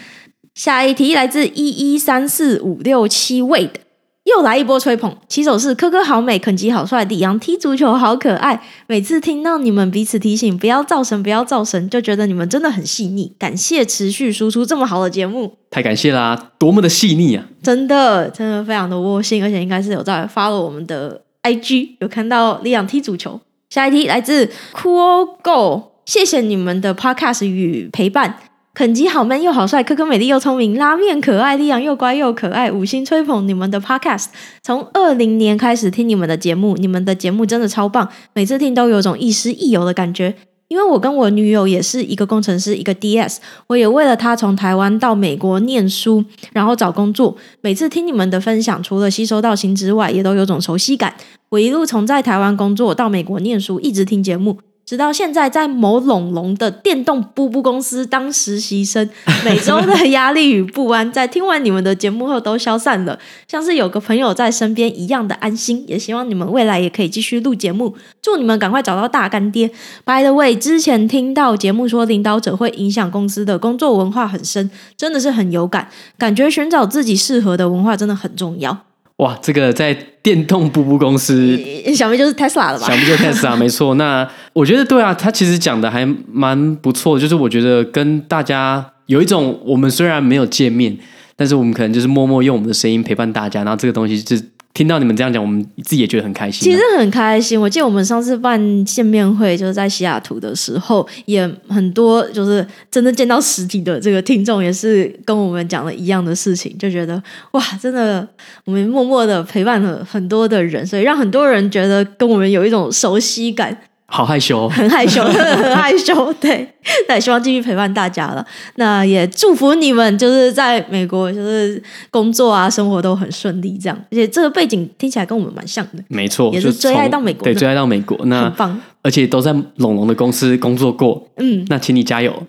[0.64, 3.80] 下一题来自一一三四五六七位的。
[4.26, 8.62] 又来一波吹捧，起手是科科好美，肯基好帅，李洋踢足球好可爱。
[8.86, 13.34] 每次听到你们彼此提醒不要造神，不要造神，就觉得你们真的很细腻。
[13.40, 16.52] 感谢持续输出这么好的节目，太感谢啦！
[16.60, 17.44] 多么的细腻啊！
[17.64, 23.42] 真的，真的非常的窝心，而且应该是有在发了我们的 IG，有看到李洋踢足球。
[23.72, 28.51] 下一题来自 Cool Go，谢谢你们的 Podcast 与陪伴。
[28.74, 34.28] 肯基好 man 又好帅，科科美丽又聪明，拉面可爱，李洋又乖又可爱，五星吹捧你们的 podcast。
[34.64, 40.34] 从二零年开始听你们的节目，你们的节目真的超棒，每次听都有种亦师亦友的感觉。
[40.70, 47.36] 因为我跟我女友也是一个工程师，一个 DS，我也为了她从台湾到美国念书，然后找工作。
[47.60, 51.14] 每次听你们的分享，除了吸收到新之外，也都有种熟悉感。
[51.50, 54.60] 我一路从在台湾工作到美国念书，一直听节目。
[54.92, 59.10] 直到现在，在某龙龙的电动布布公司当实习生，
[59.46, 63.18] 每周的压力与不安，在听完你们的节目后都消散了，
[63.48, 65.86] 像是有个朋友在身边一样的安心。
[65.88, 69.70] 也希望你们未来也可以继续录节目，祝你们赶快找到大干爹。
[70.04, 75.88] By the way，之前听到节目说领导者会影响公司的工作文化很深，真的是很有感，
[76.18, 78.80] 感觉寻找自己适合的文化真的很重要。
[79.22, 79.94] 哇，这个在
[80.24, 81.56] 电动步步公司，
[81.96, 82.88] 想必就是 Tesla 了吧？
[82.88, 83.94] 想必就是 Tesla， 没错。
[83.96, 90.98] 那我觉得对啊，他其实讲的还蛮不错的，就是我觉得跟大家有一种，我们虽然没有见面，
[91.36, 94.44] 但是我们可能就是默默用我们的声音陪伴大家，然后这个东西就是。
[94.74, 96.64] 听到你们这样讲，我们自己也觉得很开心。
[96.64, 97.60] 其实很开心。
[97.60, 108.28] 我记得我们上次办见面会，就是在西雅图的时候，也很多就是真的见到实体的这个听众，也是跟我们讲了一样的事情，就觉得哇，真的
[108.66, 113.78] 我们默默的陪伴了很多的人，所以让很多人觉得跟我们有一种熟悉感。
[114.12, 116.34] 好害羞， 很害羞， 很害羞。
[116.42, 116.68] 对，
[117.08, 118.46] 那也希望继续陪伴大家了。
[118.76, 123.78] 那也祝福你们，就是在美国，就是工作啊，生活都很顺利。
[123.82, 126.04] 这样，而且这个背景听起来跟我们蛮像的。
[126.10, 128.82] 没错，也是追爱到美国，对，追爱到美国，那很棒。
[129.04, 131.26] 而且都在龙龙的公司工作过。
[131.38, 132.44] 嗯，那请你加油。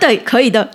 [0.00, 0.68] 对，可以的。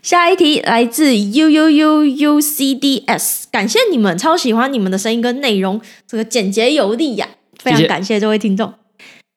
[0.00, 7.26] 下一题来自 U U U U C D S，感谢你们，超喜欢你们的声音跟内容，这个简洁有力呀，
[7.62, 8.72] 非常感谢这位听众。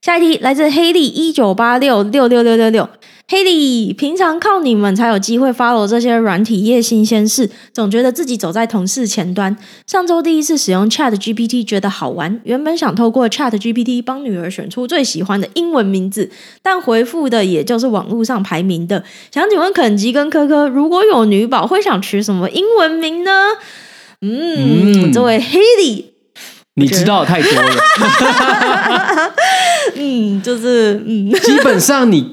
[0.02, 2.88] 下一题来自黑利一九八六六六六六六，
[3.28, 9.58] 黑利，平常靠你们才有机会 follow 这些软体业新鲜事，总觉得自己走在同事前端。
[9.86, 12.40] 上周第一次使用 Chat GPT，觉得好玩。
[12.46, 16.30] 原本想透过 Chat GPT 帮女儿选出最喜欢的英文名字，
[16.62, 19.04] 但回复的也就是网络上排名的。
[19.34, 23.32] 想请问肯吉跟科科，如果有女宝，会想取什么英文名呢？
[24.22, 26.14] 嗯，嗯这位黑利。
[26.80, 27.72] 你知道太多了，
[29.96, 32.32] 嗯，就是嗯， 基本上你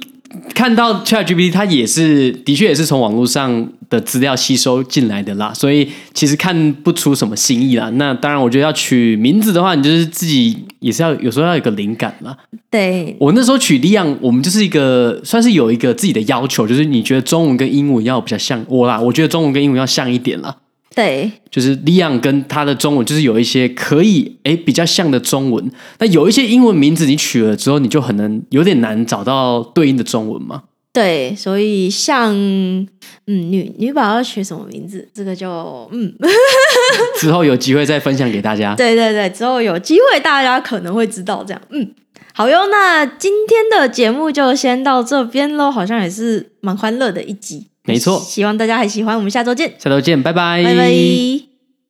[0.54, 7.88] 看到 ChatGPT，它也是的确也是从网络上的资料吸收进来的啦，所以其实看不出什么新意啦。
[7.90, 12.36] 那当然，我觉得要取名字的话，你就是自己也是要有时候要有个灵感啦。
[12.68, 20.56] 对，我那时候取李洋，我们就是一个算是有一个自己的要求，就是你觉得中文跟英文要比较像我啦，我觉得中文跟英文要像一点啦。
[20.94, 25.68] 对，就是 Leon 跟他的中文，就是有一些可以诶比较像的中文。
[25.98, 30.62] 那有一些英文名字你取了之后，你就很能有点难找到对应的中文嘛。
[30.92, 32.86] 对，所以像嗯
[33.26, 36.14] 女女宝要取什么名字，这个就嗯
[37.18, 38.76] 之后有机会再分享给大家。
[38.76, 41.60] 对对对，之后有机会大家可能会知道这样。
[41.70, 41.90] 嗯，
[42.32, 47.66] 好哟，那今天的节目就先到这边喽，好像也是蛮欢乐的一集。
[47.86, 49.16] 没错，希望大家还喜欢。
[49.16, 51.53] 我们下周见，下周见，拜拜，拜拜。